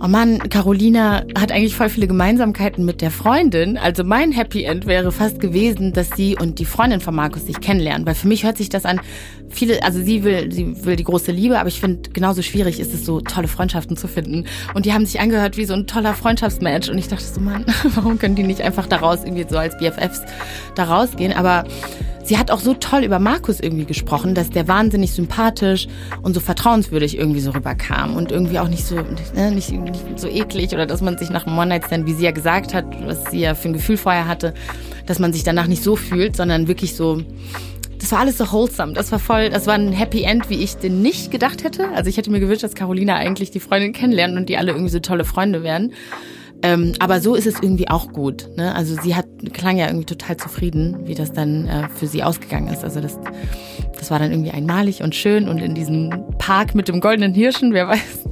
oh 0.00 0.08
Mann, 0.08 0.38
Carolina 0.50 1.24
hat 1.38 1.52
eigentlich 1.52 1.74
voll 1.74 1.88
viele 1.88 2.06
Gemeinsamkeiten 2.06 2.84
mit 2.84 3.00
der 3.00 3.10
Freundin. 3.10 3.78
Also 3.78 4.04
mein 4.04 4.32
Happy 4.32 4.64
End 4.64 4.86
wäre 4.86 5.12
fast 5.12 5.40
gewesen, 5.40 5.92
dass 5.92 6.10
sie 6.10 6.36
und 6.36 6.58
die 6.58 6.64
Freundin 6.64 7.00
von 7.00 7.14
Markus 7.14 7.46
sich 7.46 7.60
kennenlernen. 7.60 8.06
Weil 8.06 8.14
für 8.14 8.28
mich 8.28 8.44
hört 8.44 8.56
sich 8.56 8.68
das 8.68 8.84
an, 8.84 9.00
viele, 9.48 9.82
also 9.82 10.02
sie 10.02 10.24
will, 10.24 10.52
sie 10.52 10.84
will 10.84 10.96
die 10.96 11.04
große 11.04 11.32
Liebe, 11.32 11.58
aber 11.58 11.68
ich 11.68 11.80
finde, 11.80 12.10
genauso 12.10 12.42
schwierig 12.42 12.80
ist 12.80 12.92
es 12.92 13.06
so, 13.06 13.20
tolle 13.20 13.48
Freundschaften 13.48 13.96
zu 13.96 14.08
finden. 14.08 14.44
Und 14.74 14.86
die 14.86 14.92
haben 14.92 15.06
sich 15.06 15.20
angehört 15.20 15.56
wie 15.56 15.64
so 15.64 15.74
ein 15.74 15.86
toller 15.86 16.14
Freundschaftsmatch. 16.14 16.88
Und 16.88 16.98
ich 16.98 17.08
dachte 17.08 17.24
so, 17.24 17.40
Mann, 17.40 17.64
warum 17.94 18.18
können 18.18 18.34
die 18.34 18.42
nicht 18.42 18.60
einfach 18.60 18.86
daraus 18.86 19.24
irgendwie 19.24 19.46
so 19.48 19.56
als 19.56 19.76
BFFs 19.78 20.22
da 20.74 20.84
rausgehen? 20.84 21.32
Aber 21.32 21.64
sie 22.26 22.36
hat 22.36 22.50
auch 22.50 22.60
so 22.60 22.74
toll 22.74 23.04
über 23.04 23.18
Markus 23.18 23.60
irgendwie 23.60 23.84
gesprochen, 23.84 24.34
dass 24.34 24.50
der 24.50 24.66
wahnsinnig 24.68 25.12
sympathisch 25.12 25.86
und 26.22 26.34
so 26.34 26.40
vertrauenswürdig 26.40 27.16
irgendwie 27.16 27.40
so 27.40 27.52
rüberkam 27.52 28.16
und 28.16 28.32
irgendwie 28.32 28.58
auch 28.58 28.68
nicht 28.68 28.84
so, 28.84 28.96
ne, 29.34 29.52
nicht, 29.52 29.70
nicht 29.70 30.18
so 30.18 30.28
eklig 30.28 30.72
oder 30.72 30.86
dass 30.86 31.00
man 31.00 31.16
sich 31.16 31.30
nach 31.30 31.46
einem 31.46 31.56
One-Night-Stand, 31.56 32.06
wie 32.06 32.12
sie 32.12 32.24
ja 32.24 32.32
gesagt 32.32 32.74
hat, 32.74 32.84
was 33.06 33.30
sie 33.30 33.40
ja 33.40 33.54
für 33.54 33.68
ein 33.68 33.74
Gefühl 33.74 33.96
vorher 33.96 34.26
hatte, 34.26 34.54
dass 35.06 35.18
man 35.18 35.32
sich 35.32 35.44
danach 35.44 35.68
nicht 35.68 35.82
so 35.82 35.94
fühlt, 35.94 36.36
sondern 36.36 36.66
wirklich 36.66 36.96
so, 36.96 37.22
das 37.98 38.10
war 38.10 38.20
alles 38.20 38.38
so 38.38 38.50
wholesome. 38.50 38.92
Das 38.92 39.12
war 39.12 39.18
voll, 39.18 39.48
das 39.50 39.66
war 39.66 39.74
ein 39.74 39.92
Happy 39.92 40.22
End, 40.22 40.50
wie 40.50 40.62
ich 40.62 40.76
den 40.76 41.02
nicht 41.02 41.30
gedacht 41.30 41.62
hätte. 41.64 41.88
Also 41.90 42.10
ich 42.10 42.16
hätte 42.16 42.30
mir 42.30 42.40
gewünscht, 42.40 42.64
dass 42.64 42.74
Carolina 42.74 43.14
eigentlich 43.14 43.52
die 43.52 43.60
Freundin 43.60 43.92
kennenlernt 43.92 44.36
und 44.36 44.48
die 44.48 44.56
alle 44.56 44.72
irgendwie 44.72 44.90
so 44.90 45.00
tolle 45.00 45.24
Freunde 45.24 45.62
werden. 45.62 45.92
Ähm, 46.62 46.94
aber 46.98 47.20
so 47.20 47.34
ist 47.34 47.46
es 47.46 47.60
irgendwie 47.60 47.88
auch 47.88 48.12
gut. 48.12 48.48
Ne? 48.56 48.74
Also 48.74 48.96
sie 49.00 49.14
hat 49.14 49.26
klang 49.52 49.76
ja 49.76 49.86
irgendwie 49.86 50.06
total 50.06 50.36
zufrieden, 50.36 51.06
wie 51.06 51.14
das 51.14 51.32
dann 51.32 51.68
äh, 51.68 51.88
für 51.90 52.06
sie 52.06 52.22
ausgegangen 52.22 52.72
ist. 52.72 52.82
Also 52.82 53.00
das, 53.00 53.18
das 53.96 54.10
war 54.10 54.18
dann 54.18 54.30
irgendwie 54.30 54.50
einmalig 54.50 55.02
und 55.02 55.14
schön 55.14 55.48
und 55.48 55.58
in 55.58 55.74
diesem 55.74 56.24
Park 56.38 56.74
mit 56.74 56.88
dem 56.88 57.00
goldenen 57.00 57.34
Hirschen, 57.34 57.72
wer 57.72 57.88
weiß. 57.88 58.24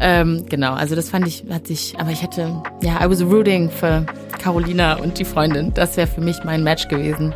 Ähm, 0.00 0.46
genau, 0.48 0.74
also 0.74 0.94
das 0.94 1.10
fand 1.10 1.26
ich, 1.26 1.44
hat 1.50 1.66
sich, 1.66 1.98
aber 1.98 2.10
ich 2.10 2.22
hätte, 2.22 2.62
ja, 2.82 3.04
I 3.04 3.10
was 3.10 3.22
rooting 3.22 3.68
für 3.68 4.06
Carolina 4.38 4.94
und 4.94 5.18
die 5.18 5.24
Freundin. 5.24 5.74
Das 5.74 5.96
wäre 5.96 6.06
für 6.06 6.20
mich 6.20 6.36
mein 6.44 6.62
Match 6.62 6.88
gewesen. 6.88 7.34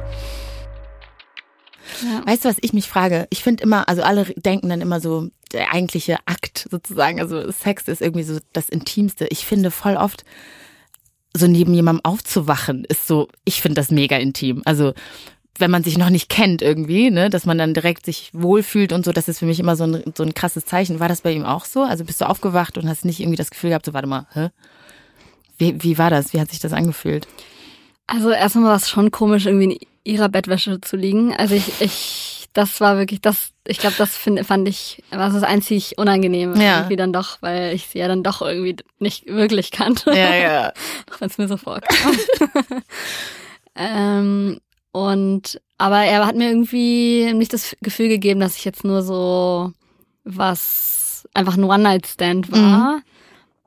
Ja. 2.03 2.27
Weißt 2.27 2.45
du, 2.45 2.49
was 2.49 2.57
ich 2.61 2.73
mich 2.73 2.89
frage? 2.89 3.27
Ich 3.31 3.43
finde 3.43 3.63
immer, 3.63 3.89
also 3.89 4.03
alle 4.03 4.25
denken 4.37 4.69
dann 4.69 4.81
immer 4.81 5.01
so, 5.01 5.29
der 5.53 5.73
eigentliche 5.73 6.19
Akt 6.27 6.69
sozusagen, 6.71 7.21
also 7.21 7.51
Sex 7.51 7.89
ist 7.89 8.03
irgendwie 8.03 8.25
so 8.25 8.39
das 8.53 8.69
Intimste. 8.69 9.27
Ich 9.31 9.47
finde 9.47 9.71
voll 9.71 9.97
oft, 9.97 10.25
so 11.35 11.47
neben 11.47 11.75
jemandem 11.75 12.05
aufzuwachen, 12.05 12.85
ist 12.85 13.07
so, 13.07 13.29
ich 13.45 13.63
finde 13.63 13.81
das 13.81 13.91
mega 13.91 14.17
intim. 14.17 14.63
Also 14.65 14.93
wenn 15.59 15.71
man 15.71 15.85
sich 15.85 15.99
noch 15.99 16.11
nicht 16.11 16.29
kennt 16.29 16.63
irgendwie, 16.63 17.11
ne, 17.11 17.31
dass 17.31 17.47
man 17.47 17.59
dann 17.59 17.75
direkt 17.75 18.07
sich 18.07 18.31
wohlfühlt 18.33 18.93
und 18.93 19.05
so, 19.05 19.13
das 19.13 19.29
ist 19.29 19.39
für 19.39 19.47
mich 19.47 19.61
immer 19.61 19.77
so 19.77 19.85
ein, 19.85 20.03
so 20.17 20.23
ein 20.23 20.35
krasses 20.35 20.65
Zeichen. 20.65 21.01
War 21.01 21.09
das 21.09 21.21
bei 21.21 21.33
ihm 21.33 21.45
auch 21.45 21.65
so? 21.65 21.83
Also 21.83 22.05
bist 22.05 22.21
du 22.21 22.29
aufgewacht 22.29 22.79
und 22.79 22.89
hast 22.89 23.05
nicht 23.05 23.21
irgendwie 23.21 23.37
das 23.37 23.51
Gefühl 23.51 23.71
gehabt, 23.71 23.87
so 23.87 23.95
warte 23.95 24.09
mal, 24.09 24.27
hä? 24.33 24.49
Wie, 25.59 25.83
wie 25.83 25.99
war 25.99 26.11
das? 26.11 26.33
Wie 26.33 26.41
hat 26.41 26.51
sich 26.51 26.61
das 26.61 26.73
angefühlt? 26.73 27.29
Also 28.07 28.31
erstmal 28.31 28.65
war 28.65 28.77
es 28.77 28.89
schon 28.89 29.11
komisch, 29.11 29.47
irgendwie 29.47 29.77
in 29.77 29.79
ihrer 30.05 30.29
Bettwäsche 30.29 30.81
zu 30.81 30.97
liegen. 30.97 31.35
Also 31.35 31.55
ich, 31.55 31.81
ich, 31.81 32.32
das 32.53 32.81
war 32.81 32.99
wirklich, 32.99 33.21
das, 33.21 33.53
ich 33.67 33.79
glaube, 33.79 33.97
das 33.99 34.17
find, 34.17 34.45
fand 34.47 34.69
ich, 34.69 35.03
war 35.11 35.31
das 35.31 35.43
einzig 35.43 35.97
unangenehm 35.97 36.55
ja. 36.61 36.79
irgendwie 36.79 36.97
dann 36.97 37.13
doch, 37.13 37.41
weil 37.41 37.75
ich 37.75 37.87
sie 37.87 37.99
ja 37.99 38.09
dann 38.09 38.23
doch 38.23 38.43
irgendwie 38.43 38.77
nicht 38.99 39.27
wirklich 39.27 39.71
kannte. 39.71 40.11
Ja, 40.11 40.35
ja. 40.35 40.73
Auch 41.11 41.21
wenn 41.21 41.29
es 41.29 41.39
mir 41.39 41.49
so 41.49 41.57
vorkam. 41.57 42.17
ähm, 43.77 44.61
und 44.93 45.61
aber 45.79 46.01
er 46.01 46.27
hat 46.27 46.37
mir 46.37 46.49
irgendwie 46.49 47.33
nicht 47.33 47.53
das 47.53 47.75
Gefühl 47.81 48.09
gegeben, 48.09 48.41
dass 48.41 48.57
ich 48.57 48.65
jetzt 48.65 48.85
nur 48.85 49.03
so 49.03 49.73
was 50.25 51.27
einfach 51.35 51.57
ein 51.57 51.65
One-Night-Stand 51.65 52.53
war. 52.53 52.97
Mhm. 52.97 53.03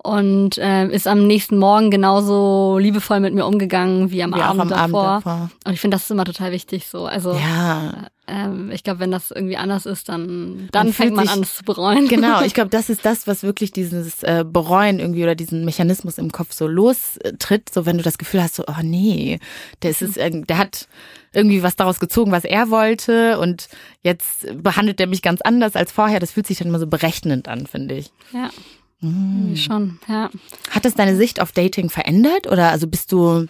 Und 0.06 0.60
äh, 0.60 0.88
ist 0.88 1.08
am 1.08 1.26
nächsten 1.26 1.58
Morgen 1.58 1.90
genauso 1.90 2.78
liebevoll 2.78 3.20
mit 3.20 3.34
mir 3.34 3.48
umgegangen 3.48 4.12
wie 4.12 4.22
am, 4.22 4.36
wie 4.36 4.42
Abend, 4.42 4.62
am 4.62 4.70
davor. 4.70 5.04
Abend 5.04 5.26
davor. 5.26 5.50
Und 5.66 5.74
ich 5.74 5.82
finde, 5.82 5.96
das 5.96 6.04
ist 6.04 6.12
immer 6.12 6.26
total 6.26 6.52
wichtig 6.52 6.86
so. 6.86 7.08
Also 7.08 7.34
ja. 7.34 8.06
ähm, 8.28 8.70
ich 8.72 8.84
glaube, 8.84 9.00
wenn 9.00 9.10
das 9.10 9.32
irgendwie 9.32 9.58
anders 9.58 9.88
ist, 9.88 10.08
dann, 10.08 10.70
dann 10.72 10.88
man 10.88 10.94
fängt 10.94 11.16
man 11.16 11.28
an, 11.28 11.42
es 11.42 11.56
zu 11.56 11.64
bereuen. 11.64 12.08
Genau, 12.08 12.42
ich 12.46 12.54
glaube, 12.54 12.70
das 12.70 12.92
ist 12.92 13.04
das, 13.04 13.26
was 13.26 13.42
wirklich 13.42 13.72
dieses 13.72 14.22
äh, 14.22 14.46
Bereuen 14.48 15.00
irgendwie 15.00 15.24
oder 15.24 15.34
diesen 15.34 15.66
Mechanismus 15.66 16.20
im 16.20 16.32
Kopf 16.32 16.54
so 16.54 16.68
lostritt. 16.68 17.70
So 17.74 17.88
wenn 17.88 17.98
du 17.98 18.04
das 18.04 18.20
Gefühl 18.20 18.44
hast, 18.44 18.54
so, 18.54 18.64
oh 18.68 18.84
nee, 18.84 19.40
der 19.82 19.90
ist, 19.90 20.04
ist 20.04 20.18
der 20.18 20.58
hat 20.60 20.88
irgendwie 21.34 21.64
was 21.64 21.76
daraus 21.76 22.00
gezogen, 22.00 22.32
was 22.32 22.44
er 22.44 22.70
wollte 22.70 23.40
und 23.40 23.70
jetzt 24.04 24.46
behandelt 24.62 25.00
er 25.00 25.08
mich 25.08 25.24
ganz 25.24 25.42
anders 25.42 25.76
als 25.76 25.92
vorher. 25.92 26.20
Das 26.20 26.34
fühlt 26.34 26.46
sich 26.46 26.60
dann 26.60 26.68
immer 26.68 26.80
so 26.80 26.86
berechnend 26.86 27.48
an, 27.48 27.66
finde 27.66 27.96
ich. 27.96 28.12
Ja. 28.32 28.52
Mhm. 29.02 29.56
Schon, 29.56 30.00
ja. 30.08 30.30
Hat 30.72 30.86
es 30.86 30.96
deine 30.96 31.16
Sicht 31.16 31.42
auf 31.42 31.52
Dating 31.52 31.90
verändert 31.90 32.48
oder 32.48 32.72
also 32.72 32.88
bist 32.88 33.12
du 33.12 33.48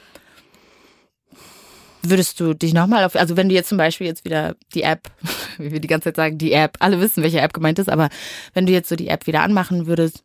würdest 2.09 2.39
du 2.39 2.53
dich 2.53 2.73
nochmal 2.73 3.03
auf, 3.03 3.15
also 3.15 3.35
wenn 3.35 3.49
du 3.49 3.55
jetzt 3.55 3.69
zum 3.69 3.77
Beispiel 3.77 4.07
jetzt 4.07 4.25
wieder 4.25 4.55
die 4.73 4.83
App, 4.83 5.09
wie 5.57 5.71
wir 5.71 5.79
die 5.79 5.87
ganze 5.87 6.05
Zeit 6.05 6.15
sagen, 6.15 6.37
die 6.37 6.51
App, 6.53 6.77
alle 6.79 6.99
wissen, 6.99 7.23
welche 7.23 7.41
App 7.41 7.53
gemeint 7.53 7.79
ist, 7.79 7.89
aber 7.89 8.09
wenn 8.53 8.65
du 8.65 8.73
jetzt 8.73 8.89
so 8.89 8.95
die 8.95 9.07
App 9.07 9.27
wieder 9.27 9.41
anmachen 9.41 9.87
würdest 9.87 10.23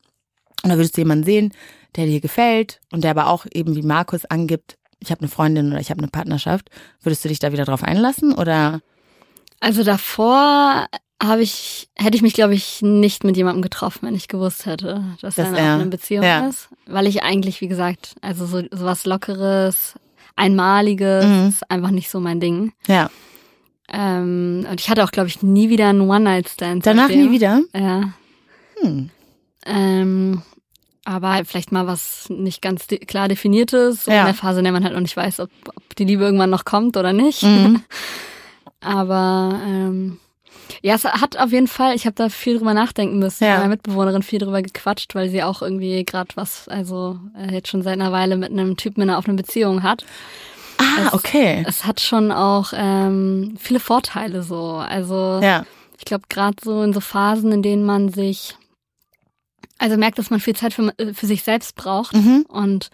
und 0.63 0.71
da 0.71 0.77
würdest 0.77 0.97
du 0.97 1.01
jemanden 1.01 1.25
sehen, 1.25 1.53
der 1.97 2.07
dir 2.07 2.21
gefällt 2.21 2.81
und 2.93 3.05
der 3.05 3.13
aber 3.13 3.29
auch 3.29 3.47
eben 3.53 3.77
wie 3.77 3.83
Markus 3.83 4.25
angibt, 4.27 4.77
ich 5.01 5.11
habe 5.11 5.23
eine 5.23 5.29
Freundin 5.29 5.71
oder 5.71 5.81
ich 5.81 5.91
habe 5.91 6.01
eine 6.01 6.11
Partnerschaft, 6.11 6.71
würdest 7.03 7.25
du 7.25 7.29
dich 7.29 7.39
da 7.39 7.53
wieder 7.53 7.65
drauf 7.65 7.83
einlassen 7.83 8.35
oder? 8.35 8.81
Also 9.61 9.83
davor 9.83 10.87
habe 11.23 11.43
ich, 11.43 11.89
hätte 11.97 12.17
ich 12.17 12.23
mich, 12.23 12.33
glaube 12.33 12.55
ich, 12.55 12.81
nicht 12.83 13.25
mit 13.25 13.37
jemandem 13.37 13.63
getroffen, 13.63 14.07
wenn 14.07 14.15
ich 14.15 14.29
gewusst 14.29 14.67
hätte, 14.67 15.05
dass 15.21 15.35
das 15.35 15.49
er 15.49 15.53
in 15.53 15.57
einer 15.59 15.87
Beziehung 15.87 16.25
ja. 16.25 16.47
ist. 16.47 16.69
Weil 16.87 17.07
ich 17.07 17.23
eigentlich, 17.23 17.61
wie 17.61 17.69
gesagt, 17.69 18.15
also 18.23 18.47
so, 18.47 18.63
so 18.71 18.85
was 18.85 19.05
Lockeres, 19.05 19.95
Einmaliges 20.37 21.27
mhm. 21.27 21.49
ist 21.49 21.71
einfach 21.71 21.91
nicht 21.91 22.09
so 22.09 22.21
mein 22.21 22.41
Ding. 22.41 22.73
Ja. 22.87 23.11
Ähm, 23.93 24.67
und 24.71 24.81
ich 24.81 24.89
hatte 24.89 25.05
auch, 25.05 25.11
glaube 25.11 25.29
ich, 25.29 25.43
nie 25.43 25.69
wieder 25.69 25.89
einen 25.89 26.09
One-Night-Stand. 26.09 26.87
Danach 26.87 27.09
nie 27.09 27.31
wieder? 27.31 27.61
Ja. 27.75 28.13
Hm. 28.81 29.11
Ähm, 29.67 30.43
aber 31.05 31.31
halt 31.31 31.49
vielleicht 31.49 31.73
mal 31.73 31.87
was 31.87 32.29
nicht 32.31 32.63
ganz 32.63 32.87
de 32.87 32.99
klar 32.99 33.29
definiertes, 33.29 34.05
so 34.05 34.11
ja. 34.11 34.21
in 34.21 34.27
der 34.27 34.35
Phase, 34.35 34.61
in 34.61 34.65
der 34.65 34.73
man 34.73 34.85
halt 34.85 34.95
noch 34.95 35.01
nicht 35.01 35.17
weiß, 35.17 35.41
ob, 35.41 35.51
ob 35.75 35.97
die 35.97 36.05
Liebe 36.05 36.25
irgendwann 36.25 36.51
noch 36.51 36.65
kommt 36.65 36.97
oder 36.97 37.13
nicht. 37.13 37.43
Mhm. 37.43 37.83
aber 38.81 39.61
ähm, 39.67 40.19
ja, 40.83 40.95
es 40.95 41.05
hat 41.05 41.39
auf 41.39 41.53
jeden 41.53 41.69
Fall, 41.69 41.95
ich 41.95 42.07
habe 42.07 42.15
da 42.15 42.29
viel 42.29 42.59
drüber 42.59 42.75
nachdenken 42.75 43.19
müssen. 43.19 43.45
Ja. 43.45 43.51
Mit 43.51 43.59
meiner 43.59 43.71
Mitbewohnerin 43.71 44.23
viel 44.23 44.39
drüber 44.39 44.63
gequatscht, 44.63 45.15
weil 45.15 45.29
sie 45.29 45.43
auch 45.43 45.63
irgendwie 45.63 46.05
gerade 46.05 46.31
was, 46.35 46.69
also 46.69 47.19
äh, 47.37 47.53
jetzt 47.53 47.69
schon 47.69 47.83
seit 47.83 47.95
einer 47.95 48.13
Weile 48.13 48.37
mit 48.37 48.51
einem 48.51 48.77
Typen 48.77 49.03
in 49.03 49.11
einer 49.11 49.19
offenen 49.19 49.37
Beziehung 49.37 49.83
hat. 49.83 50.05
Ah, 50.79 51.07
es, 51.07 51.13
okay. 51.13 51.65
Es 51.67 51.85
hat 51.85 52.01
schon 52.01 52.33
auch 52.33 52.73
ähm, 52.75 53.57
viele 53.59 53.81
Vorteile 53.81 54.43
so. 54.43 54.77
Also 54.77 55.41
ja. 55.43 55.65
ich 55.99 56.05
glaube, 56.05 56.25
gerade 56.29 56.57
so 56.63 56.83
in 56.83 56.93
so 56.93 57.01
Phasen, 57.01 57.53
in 57.53 57.63
denen 57.63 57.85
man 57.85 58.11
sich 58.11 58.57
also 59.81 59.97
merkt, 59.97 60.19
dass 60.19 60.31
man 60.31 60.41
viel 60.41 60.55
Zeit 60.55 60.75
für, 60.75 60.93
äh, 60.99 61.15
für 61.15 61.27
sich 61.27 61.43
selbst 61.43 61.75
braucht 61.75 62.15
mhm. 62.15 62.45
und 62.49 62.91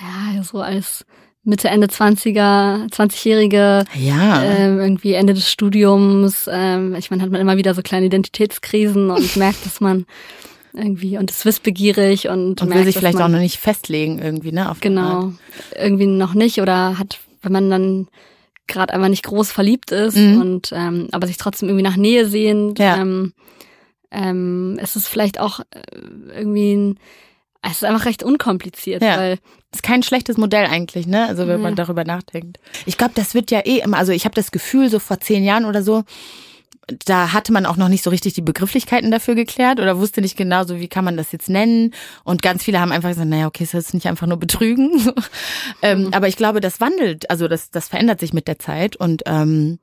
ja, 0.00 0.42
so 0.42 0.60
als 0.60 1.04
Mitte, 1.44 1.68
Ende 1.68 1.88
20er, 1.88 2.88
20-Jährige, 2.92 3.84
ja. 3.98 4.44
ähm, 4.44 4.78
irgendwie 4.78 5.14
Ende 5.14 5.34
des 5.34 5.50
Studiums. 5.50 6.48
Ähm, 6.50 6.94
ich 6.94 7.10
meine, 7.10 7.22
hat 7.22 7.30
man 7.30 7.40
immer 7.40 7.56
wieder 7.56 7.74
so 7.74 7.82
kleine 7.82 8.06
Identitätskrisen 8.06 9.10
und 9.10 9.36
merkt, 9.36 9.66
dass 9.66 9.80
man 9.80 10.06
irgendwie 10.72 11.18
und 11.18 11.30
ist 11.30 11.44
wissbegierig 11.44 12.28
und, 12.28 12.62
und 12.62 12.68
merkt, 12.68 12.74
will 12.78 12.84
sich 12.84 12.96
vielleicht 12.96 13.20
auch 13.20 13.28
noch 13.28 13.40
nicht 13.40 13.58
festlegen 13.58 14.20
irgendwie, 14.20 14.52
ne? 14.52 14.70
Auf 14.70 14.80
genau, 14.80 15.32
irgendwie 15.76 16.06
noch 16.06 16.34
nicht 16.34 16.60
oder 16.60 16.98
hat, 16.98 17.18
wenn 17.42 17.52
man 17.52 17.68
dann 17.68 18.08
gerade 18.68 18.94
einfach 18.94 19.08
nicht 19.08 19.24
groß 19.24 19.50
verliebt 19.52 19.90
ist 19.90 20.16
mhm. 20.16 20.40
und 20.40 20.70
ähm, 20.72 21.08
aber 21.12 21.26
sich 21.26 21.36
trotzdem 21.36 21.68
irgendwie 21.68 21.84
nach 21.84 21.96
Nähe 21.96 22.26
sehend, 22.26 22.78
ja. 22.78 22.96
ähm, 22.96 23.34
ähm, 24.10 24.78
es 24.80 24.96
ist 24.96 25.08
vielleicht 25.08 25.40
auch 25.40 25.60
äh, 25.60 25.80
irgendwie 26.36 26.74
ein, 26.74 26.98
es 27.62 27.78
ist 27.78 27.84
einfach 27.84 28.06
recht 28.06 28.22
unkompliziert, 28.22 29.02
ja. 29.02 29.16
weil 29.16 29.38
ist 29.72 29.82
kein 29.82 30.02
schlechtes 30.02 30.36
Modell 30.36 30.66
eigentlich, 30.66 31.06
ne? 31.06 31.26
Also 31.26 31.46
wenn 31.46 31.56
nee. 31.56 31.62
man 31.62 31.76
darüber 31.76 32.04
nachdenkt. 32.04 32.58
Ich 32.84 32.98
glaube, 32.98 33.12
das 33.14 33.34
wird 33.34 33.50
ja 33.50 33.60
eh 33.60 33.78
immer, 33.78 33.96
also 33.96 34.12
ich 34.12 34.26
habe 34.26 34.34
das 34.34 34.50
Gefühl, 34.50 34.90
so 34.90 34.98
vor 34.98 35.20
zehn 35.20 35.44
Jahren 35.44 35.64
oder 35.64 35.82
so, 35.82 36.04
da 37.06 37.32
hatte 37.32 37.52
man 37.52 37.64
auch 37.64 37.76
noch 37.76 37.88
nicht 37.88 38.02
so 38.02 38.10
richtig 38.10 38.34
die 38.34 38.42
Begrifflichkeiten 38.42 39.10
dafür 39.10 39.34
geklärt 39.34 39.80
oder 39.80 39.98
wusste 39.98 40.20
nicht 40.20 40.36
genau 40.36 40.64
so, 40.64 40.78
wie 40.78 40.88
kann 40.88 41.04
man 41.04 41.16
das 41.16 41.32
jetzt 41.32 41.48
nennen. 41.48 41.94
Und 42.24 42.42
ganz 42.42 42.64
viele 42.64 42.80
haben 42.80 42.92
einfach 42.92 43.10
gesagt, 43.10 43.28
naja, 43.28 43.46
okay, 43.46 43.64
ist 43.64 43.74
das 43.74 43.94
nicht 43.94 44.06
einfach 44.06 44.26
nur 44.26 44.36
Betrügen. 44.36 45.12
ähm, 45.82 46.04
mhm. 46.04 46.14
Aber 46.14 46.28
ich 46.28 46.36
glaube, 46.36 46.60
das 46.60 46.80
wandelt, 46.80 47.30
also 47.30 47.48
das, 47.48 47.70
das 47.70 47.88
verändert 47.88 48.20
sich 48.20 48.32
mit 48.32 48.48
der 48.48 48.58
Zeit 48.58 48.96
und 48.96 49.22
ähm, 49.26 49.78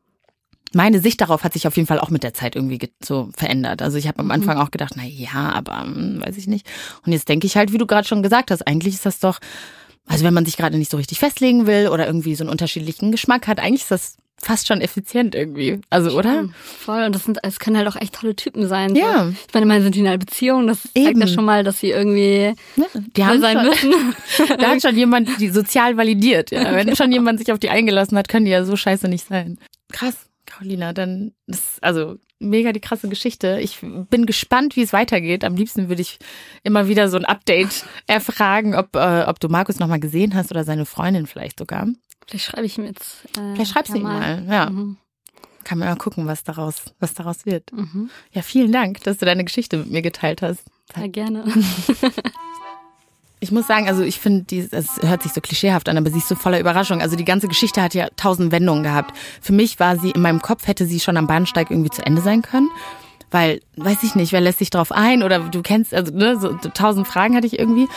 meine 0.74 1.00
Sicht 1.00 1.22
darauf 1.22 1.44
hat 1.44 1.54
sich 1.54 1.68
auf 1.68 1.76
jeden 1.76 1.88
Fall 1.88 2.00
auch 2.00 2.10
mit 2.10 2.24
der 2.24 2.34
Zeit 2.34 2.56
irgendwie 2.56 2.80
so 3.04 3.30
verändert. 3.36 3.82
Also 3.82 3.98
ich 3.98 4.08
habe 4.08 4.20
am 4.20 4.26
mhm. 4.26 4.32
Anfang 4.32 4.58
auch 4.58 4.72
gedacht, 4.72 4.94
na 4.96 5.04
ja, 5.04 5.52
aber 5.54 5.82
hm, 5.84 6.22
weiß 6.26 6.38
ich 6.38 6.48
nicht. 6.48 6.68
Und 7.06 7.12
jetzt 7.12 7.30
denke 7.30 7.48
ich 7.48 7.56
halt, 7.56 7.72
wie 7.74 7.78
du 7.78 7.88
gerade 7.88 8.08
schon 8.08 8.24
gesagt 8.24 8.52
hast, 8.52 8.68
eigentlich 8.68 8.96
ist 8.96 9.06
das 9.06 9.20
doch, 9.20 9.40
also 10.06 10.24
wenn 10.24 10.34
man 10.34 10.46
sich 10.46 10.58
gerade 10.58 10.78
nicht 10.78 10.92
so 10.92 10.98
richtig 10.98 11.20
festlegen 11.20 11.68
will 11.68 11.90
oder 11.90 12.06
irgendwie 12.06 12.36
so 12.36 12.44
einen 12.44 12.52
unterschiedlichen 12.52 13.12
Geschmack 13.12 13.48
hat, 13.48 13.60
eigentlich 13.60 13.84
ist 13.84 13.92
das 13.92 14.18
fast 14.42 14.68
schon 14.68 14.82
effizient 14.82 15.36
irgendwie. 15.36 15.82
Also, 15.90 16.18
oder? 16.18 16.50
Voll. 16.64 17.04
Und 17.04 17.14
das 17.14 17.26
sind, 17.26 17.40
es 17.44 17.60
können 17.60 17.78
halt 17.78 17.88
auch 17.88 17.96
echt 17.96 18.16
tolle 18.16 18.36
Typen 18.36 18.68
sein. 18.68 18.96
Ja. 18.96 19.26
So. 19.26 19.30
Ich 19.48 19.54
meine, 19.54 19.66
meine 19.66 19.84
sind 19.84 19.96
die 19.96 20.00
in 20.00 20.08
einer 20.08 20.18
Beziehung. 20.18 20.68
Das 20.68 20.88
Eben. 20.94 21.06
zeigt 21.06 21.20
ja 21.20 21.28
schon 21.28 21.46
mal, 21.46 21.64
dass 21.64 21.80
sie 21.80 21.90
irgendwie 21.90 22.54
ja, 22.76 22.86
die 22.96 23.26
haben 23.26 23.42
sein 23.42 23.58
schon, 23.58 23.66
müssen. 23.66 24.58
da 24.58 24.70
hat 24.70 24.82
schon 24.82 24.96
jemand 24.96 25.30
die 25.40 25.50
sozial 25.50 25.98
validiert. 25.98 26.52
Ja. 26.52 26.72
Wenn 26.76 26.96
schon 26.96 27.12
jemand 27.12 27.40
sich 27.40 27.52
auf 27.52 27.60
die 27.60 27.70
eingelassen 27.70 28.18
hat, 28.18 28.30
können 28.30 28.46
die 28.46 28.52
ja 28.52 28.64
so 28.64 28.76
scheiße 28.76 29.08
nicht 29.08 29.28
sein. 29.28 29.58
Krass. 29.92 30.29
Carolina, 30.60 30.92
dann 30.92 31.32
ist 31.48 31.82
also 31.82 32.18
mega 32.40 32.74
die 32.74 32.82
krasse 32.82 33.08
Geschichte. 33.08 33.60
Ich 33.62 33.80
bin 33.82 34.26
gespannt, 34.26 34.76
wie 34.76 34.82
es 34.82 34.92
weitergeht. 34.92 35.46
Am 35.46 35.56
liebsten 35.56 35.88
würde 35.88 36.02
ich 36.02 36.20
immer 36.64 36.90
wieder 36.90 37.08
so 37.10 37.18
ein 37.18 37.24
Update 37.24 37.86
erfragen, 38.08 38.76
ob, 38.76 38.96
äh, 38.96 39.24
ob 39.24 39.40
du 39.40 39.48
Markus 39.48 39.80
nochmal 39.80 40.02
gesehen 40.02 40.36
hast 40.36 40.52
oder 40.52 40.66
seine 40.66 40.86
Freundin 40.86 41.28
vielleicht 41.28 41.60
sogar. 41.60 41.88
Vielleicht 42.28 42.46
schreibe 42.46 42.66
ich 42.66 42.78
ihm 42.78 42.86
jetzt. 42.86 43.26
Äh, 43.38 43.54
vielleicht 43.56 43.72
schreibst 43.72 43.94
du 43.94 43.98
ihm 43.98 44.04
mal, 44.04 44.46
ja. 44.50 44.70
Mhm. 44.70 44.98
Kann 45.64 45.78
man 45.78 45.88
mal 45.88 45.96
gucken, 45.96 46.28
was 46.28 46.44
daraus, 46.44 46.94
was 47.00 47.14
daraus 47.14 47.46
wird. 47.46 47.72
Mhm. 47.72 48.10
Ja, 48.32 48.42
vielen 48.42 48.72
Dank, 48.72 49.04
dass 49.04 49.18
du 49.18 49.26
deine 49.26 49.46
Geschichte 49.46 49.78
mit 49.78 49.92
mir 49.92 50.02
geteilt 50.02 50.42
hast. 50.42 50.66
Sehr 50.94 51.10
gerne. 51.10 51.46
Ich 53.42 53.52
muss 53.52 53.68
sagen, 53.68 53.88
also 53.88 54.04
ich 54.04 54.20
finde, 54.20 54.68
es 54.72 55.02
hört 55.02 55.24
sich 55.24 55.32
so 55.32 55.40
klischeehaft 55.40 55.88
an, 55.88 55.98
aber 55.98 56.10
sie 56.10 56.18
ist 56.18 56.28
so 56.28 56.36
voller 56.36 56.60
Überraschung. 56.60 57.02
Also 57.02 57.16
die 57.16 57.26
ganze 57.26 57.48
Geschichte 57.48 57.82
hat 57.82 57.94
ja 57.94 58.08
tausend 58.18 58.52
Wendungen 58.52 58.84
gehabt. 58.84 59.16
Für 59.42 59.54
mich 59.54 59.80
war 59.80 59.98
sie, 59.98 60.12
in 60.12 60.22
meinem 60.22 60.42
Kopf 60.42 60.68
hätte 60.68 60.86
sie 60.86 61.00
schon 61.00 61.16
am 61.16 61.28
Bahnsteig 61.28 61.72
irgendwie 61.72 61.90
zu 61.90 62.06
Ende 62.06 62.22
sein 62.22 62.42
können. 62.42 62.70
Weil, 63.32 63.62
weiß 63.78 64.04
ich 64.04 64.16
nicht, 64.16 64.34
wer 64.34 64.42
lässt 64.42 64.60
sich 64.60 64.72
drauf 64.72 64.92
ein 64.92 65.24
oder 65.24 65.40
du 65.40 65.62
kennst, 65.62 65.94
also 65.94 66.12
ne, 66.14 66.38
so, 66.40 66.54
tausend 66.74 67.08
Fragen 67.08 67.36
hatte 67.36 67.48
ich 67.48 67.60
irgendwie. 67.60 67.88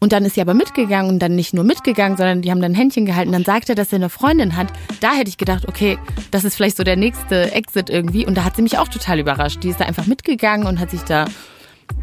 Und 0.00 0.12
dann 0.12 0.24
ist 0.24 0.34
sie 0.34 0.40
aber 0.40 0.54
mitgegangen 0.54 1.10
und 1.10 1.18
dann 1.18 1.34
nicht 1.34 1.54
nur 1.54 1.64
mitgegangen, 1.64 2.16
sondern 2.16 2.42
die 2.42 2.50
haben 2.50 2.62
dann 2.62 2.74
Händchen 2.74 3.04
gehalten. 3.04 3.32
Dann 3.32 3.44
sagt 3.44 3.68
er, 3.68 3.74
dass 3.74 3.92
er 3.92 3.96
eine 3.96 4.08
Freundin 4.08 4.56
hat. 4.56 4.68
Da 5.00 5.12
hätte 5.12 5.28
ich 5.28 5.38
gedacht, 5.38 5.66
okay, 5.68 5.98
das 6.30 6.44
ist 6.44 6.54
vielleicht 6.54 6.76
so 6.76 6.84
der 6.84 6.96
nächste 6.96 7.52
Exit 7.52 7.90
irgendwie. 7.90 8.24
Und 8.24 8.36
da 8.36 8.44
hat 8.44 8.56
sie 8.56 8.62
mich 8.62 8.78
auch 8.78 8.88
total 8.88 9.18
überrascht. 9.18 9.62
Die 9.62 9.68
ist 9.68 9.80
da 9.80 9.84
einfach 9.84 10.06
mitgegangen 10.06 10.66
und 10.66 10.78
hat 10.78 10.90
sich 10.90 11.02
da 11.02 11.26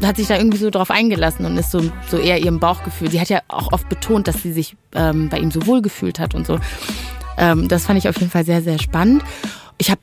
hat 0.04 0.16
sich 0.16 0.26
da 0.28 0.36
irgendwie 0.36 0.58
so 0.58 0.70
drauf 0.70 0.90
eingelassen 0.90 1.46
und 1.46 1.56
ist 1.56 1.70
so, 1.70 1.80
so 2.10 2.18
eher 2.18 2.38
ihrem 2.38 2.60
Bauchgefühl. 2.60 3.10
Sie 3.10 3.20
hat 3.20 3.28
ja 3.28 3.40
auch 3.48 3.72
oft 3.72 3.88
betont, 3.88 4.28
dass 4.28 4.42
sie 4.42 4.52
sich 4.52 4.76
ähm, 4.94 5.28
bei 5.28 5.38
ihm 5.38 5.50
so 5.50 5.66
wohl 5.66 5.82
gefühlt 5.82 6.18
hat 6.18 6.34
und 6.34 6.46
so. 6.46 6.58
Ähm, 7.38 7.68
das 7.68 7.86
fand 7.86 7.98
ich 7.98 8.08
auf 8.08 8.18
jeden 8.18 8.30
Fall 8.30 8.44
sehr, 8.44 8.62
sehr 8.62 8.78
spannend. 8.78 9.22
Ich 9.78 9.90
habe 9.90 10.00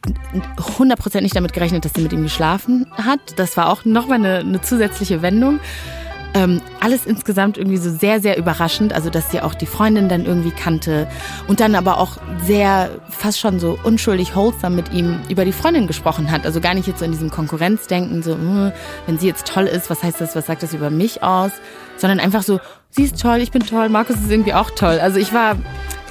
100% 0.77 1.21
nicht 1.21 1.35
damit 1.35 1.53
gerechnet, 1.53 1.83
dass 1.85 1.93
sie 1.95 2.01
mit 2.01 2.13
ihm 2.13 2.23
geschlafen 2.23 2.85
hat. 2.95 3.19
Das 3.37 3.57
war 3.57 3.69
auch 3.69 3.85
nochmal 3.85 4.19
eine, 4.19 4.39
eine 4.39 4.61
zusätzliche 4.61 5.21
Wendung. 5.21 5.59
Ähm, 6.35 6.61
alles 6.79 7.05
insgesamt 7.05 7.57
irgendwie 7.57 7.77
so 7.77 7.91
sehr, 7.91 8.19
sehr 8.19 8.37
überraschend. 8.37 8.91
Also, 8.93 9.09
dass 9.09 9.31
sie 9.31 9.41
auch 9.41 9.53
die 9.53 9.65
Freundin 9.65 10.09
dann 10.09 10.25
irgendwie 10.25 10.51
kannte 10.51 11.07
und 11.47 11.59
dann 11.59 11.75
aber 11.75 11.99
auch 11.99 12.17
sehr, 12.45 12.89
fast 13.09 13.39
schon 13.39 13.59
so 13.59 13.77
unschuldig 13.83 14.35
wholesome 14.35 14.75
mit 14.75 14.91
ihm 14.93 15.19
über 15.29 15.45
die 15.45 15.51
Freundin 15.51 15.87
gesprochen 15.87 16.31
hat. 16.31 16.45
Also 16.45 16.59
gar 16.59 16.73
nicht 16.73 16.87
jetzt 16.87 16.99
so 16.99 17.05
in 17.05 17.11
diesem 17.11 17.29
Konkurrenzdenken, 17.29 18.23
so, 18.23 18.33
hm, 18.33 18.71
wenn 19.05 19.19
sie 19.19 19.27
jetzt 19.27 19.47
toll 19.47 19.65
ist, 19.65 19.89
was 19.89 20.03
heißt 20.03 20.19
das, 20.19 20.35
was 20.35 20.47
sagt 20.47 20.63
das 20.63 20.73
über 20.73 20.89
mich 20.89 21.23
aus? 21.23 21.51
Sondern 21.97 22.19
einfach 22.19 22.43
so, 22.43 22.59
sie 22.89 23.03
ist 23.03 23.21
toll, 23.21 23.37
ich 23.37 23.51
bin 23.51 23.65
toll, 23.65 23.89
Markus 23.89 24.15
ist 24.17 24.29
irgendwie 24.29 24.53
auch 24.53 24.71
toll. 24.71 24.99
Also 24.99 25.19
ich 25.19 25.33
war, 25.33 25.55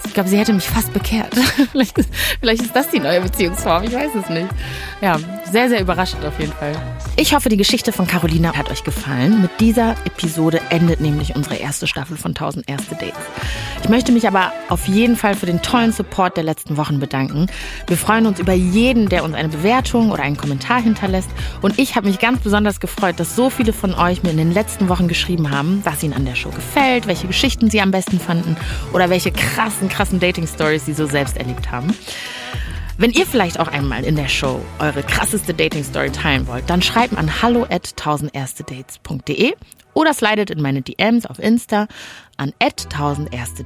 ich 0.07 0.15
glaube, 0.15 0.29
sie 0.29 0.39
hätte 0.39 0.53
mich 0.53 0.69
fast 0.69 0.93
bekehrt. 0.93 1.35
vielleicht, 1.73 1.99
ist, 1.99 2.11
vielleicht 2.41 2.63
ist 2.63 2.77
das 2.77 2.89
die 2.91 3.01
neue 3.01 3.21
Beziehungsform, 3.21 3.85
ich 3.85 3.93
weiß 3.93 4.11
es 4.15 4.29
nicht. 4.31 4.49
Ja, 5.01 5.19
sehr, 5.53 5.69
sehr 5.69 5.81
überraschend 5.81 6.25
auf 6.25 6.39
jeden 6.41 6.53
Fall. 6.53 6.73
Ich 7.17 7.35
hoffe, 7.35 7.51
die 7.51 7.59
Geschichte 7.59 7.93
von 7.93 8.07
Carolina 8.07 8.55
hat 8.57 8.71
euch 8.71 8.85
gefallen. 8.85 9.43
Mit 9.43 9.51
dieser 9.61 9.93
Episode 10.07 10.61
endet 10.71 11.01
nämlich 11.01 11.37
unsere 11.37 11.57
erste 11.57 11.87
Staffel 11.87 12.17
von 12.17 12.31
1000 12.31 12.69
erste 12.69 12.95
Dates. 12.95 13.21
Ich 13.83 13.89
möchte 13.91 14.13
mich 14.13 14.27
aber 14.27 14.53
auf 14.71 14.89
jeden 14.89 15.15
Fall 15.15 15.35
für 15.35 15.45
den 15.45 15.61
tollen 15.61 15.93
Support 15.93 16.39
der 16.39 16.45
letzten 16.45 16.79
Wochen 16.79 16.99
bedanken. 16.99 17.49
Wir 17.87 17.99
freuen 17.99 18.25
uns 18.27 18.41
über 18.41 18.55
jeden, 18.55 19.11
der 19.11 19.25
uns 19.25 19.35
eine 19.35 19.51
Bewertung 19.51 20.11
oder 20.11 20.23
einen 20.23 20.39
Kommentar 20.39 20.81
hinterlässt. 20.81 21.29
Und 21.61 21.79
ich 21.79 21.97
habe 21.97 22.09
mich 22.09 22.19
ganz 22.19 22.41
besonders 22.41 22.81
gefreut, 22.81 23.21
dass 23.21 23.37
so 23.37 23.51
viele 23.51 23.75
von 23.75 23.93
euch 23.95 24.23
mir 24.23 24.31
in 24.31 24.39
den 24.39 24.53
letzten 24.53 24.89
Wochen 24.89 25.07
geschrieben 25.07 25.51
haben, 25.51 25.83
was 25.85 26.03
ihnen 26.03 26.15
an 26.15 26.25
der 26.25 26.35
Show 26.35 26.51
gefällt, 26.51 27.07
welche 27.07 27.27
Geschichten 27.27 27.69
sie 27.69 27.83
am 27.83 27.91
besten 27.91 28.19
fanden 28.19 28.57
oder 28.95 29.11
welche 29.11 29.31
krassen, 29.31 29.91
krassen 29.91 30.19
Dating-Stories 30.19 30.87
sie 30.87 30.95
so 30.95 31.07
selbst 31.07 31.37
erlebt 31.37 31.71
haben. 31.71 31.95
Wenn 32.99 33.13
ihr 33.13 33.27
vielleicht 33.27 33.59
auch 33.59 33.69
einmal 33.69 34.05
in 34.05 34.17
der 34.17 34.29
Show 34.29 34.61
eure 34.79 35.03
krasseste 35.03 35.55
Dating-Story 35.55 36.11
teilen 36.11 36.47
wollt, 36.47 36.69
dann 36.69 36.83
schreibt 36.83 37.17
an 37.17 37.43
hallo 37.43 37.65
at 37.65 37.87
1000erstedates.de 37.97 39.55
oder 39.95 40.15
slidet 40.15 40.51
in 40.51 40.61
meine 40.61 40.83
DMs 40.83 41.27
auf 41.27 41.39
Insta 41.39 41.87
an 42.37 42.53
1000 42.59 43.33
erste. 43.33 43.65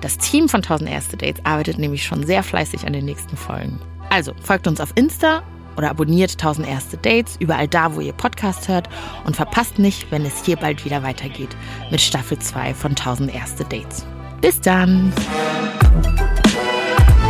Das 0.00 0.18
Team 0.18 0.48
von 0.48 0.62
1000 0.62 0.90
erste 0.90 1.16
Dates 1.16 1.44
arbeitet 1.44 1.78
nämlich 1.78 2.04
schon 2.04 2.26
sehr 2.26 2.42
fleißig 2.42 2.86
an 2.86 2.92
den 2.92 3.04
nächsten 3.04 3.36
Folgen. 3.36 3.80
Also 4.10 4.32
folgt 4.42 4.66
uns 4.66 4.80
auf 4.80 4.92
Insta 4.94 5.42
oder 5.76 5.90
abonniert 5.90 6.32
1000 6.32 6.68
erste 6.68 6.96
Dates 6.96 7.36
überall 7.38 7.68
da, 7.68 7.94
wo 7.94 8.00
ihr 8.00 8.12
Podcast 8.12 8.68
hört 8.68 8.88
und 9.24 9.36
verpasst 9.36 9.78
nicht, 9.78 10.10
wenn 10.10 10.24
es 10.24 10.44
hier 10.44 10.56
bald 10.56 10.84
wieder 10.84 11.02
weitergeht 11.02 11.56
mit 11.90 12.00
Staffel 12.00 12.38
2 12.38 12.74
von 12.74 12.90
1000 12.90 13.34
erste 13.34 13.64
Dates. 13.64 14.04
Bis 14.40 14.60
dann! 14.60 15.12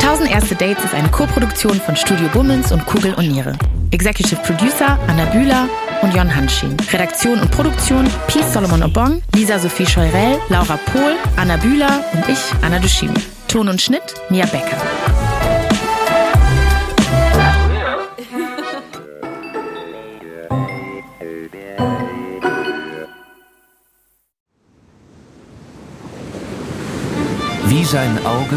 1000 0.08 0.30
erste 0.30 0.54
Dates 0.54 0.82
ist 0.86 0.94
eine 0.94 1.10
Koproduktion 1.10 1.78
von 1.78 1.94
Studio 1.94 2.28
Bummens 2.32 2.72
und 2.72 2.86
Kugel 2.86 3.12
und 3.12 3.28
Niere. 3.28 3.52
Executive 3.90 4.40
Producer 4.40 4.98
Anna 5.06 5.26
Bühler 5.26 5.68
und 6.00 6.14
Jon 6.14 6.34
Hanschin. 6.34 6.74
Redaktion 6.90 7.38
und 7.38 7.50
Produktion 7.50 8.08
Peace 8.26 8.54
Solomon 8.54 8.82
Obong, 8.82 9.20
Lisa 9.34 9.58
Sophie 9.58 9.84
Scheurell, 9.84 10.38
Laura 10.48 10.78
Pohl, 10.78 11.14
Anna 11.36 11.58
Bühler 11.58 12.02
und 12.14 12.26
ich, 12.26 12.38
Anna 12.62 12.78
Duschimi. 12.78 13.20
Ton 13.48 13.68
und 13.68 13.82
Schnitt 13.82 14.14
Mia 14.30 14.46
Becker. 14.46 14.78
Wie 27.66 27.84
sein 27.84 28.18
Auge 28.24 28.56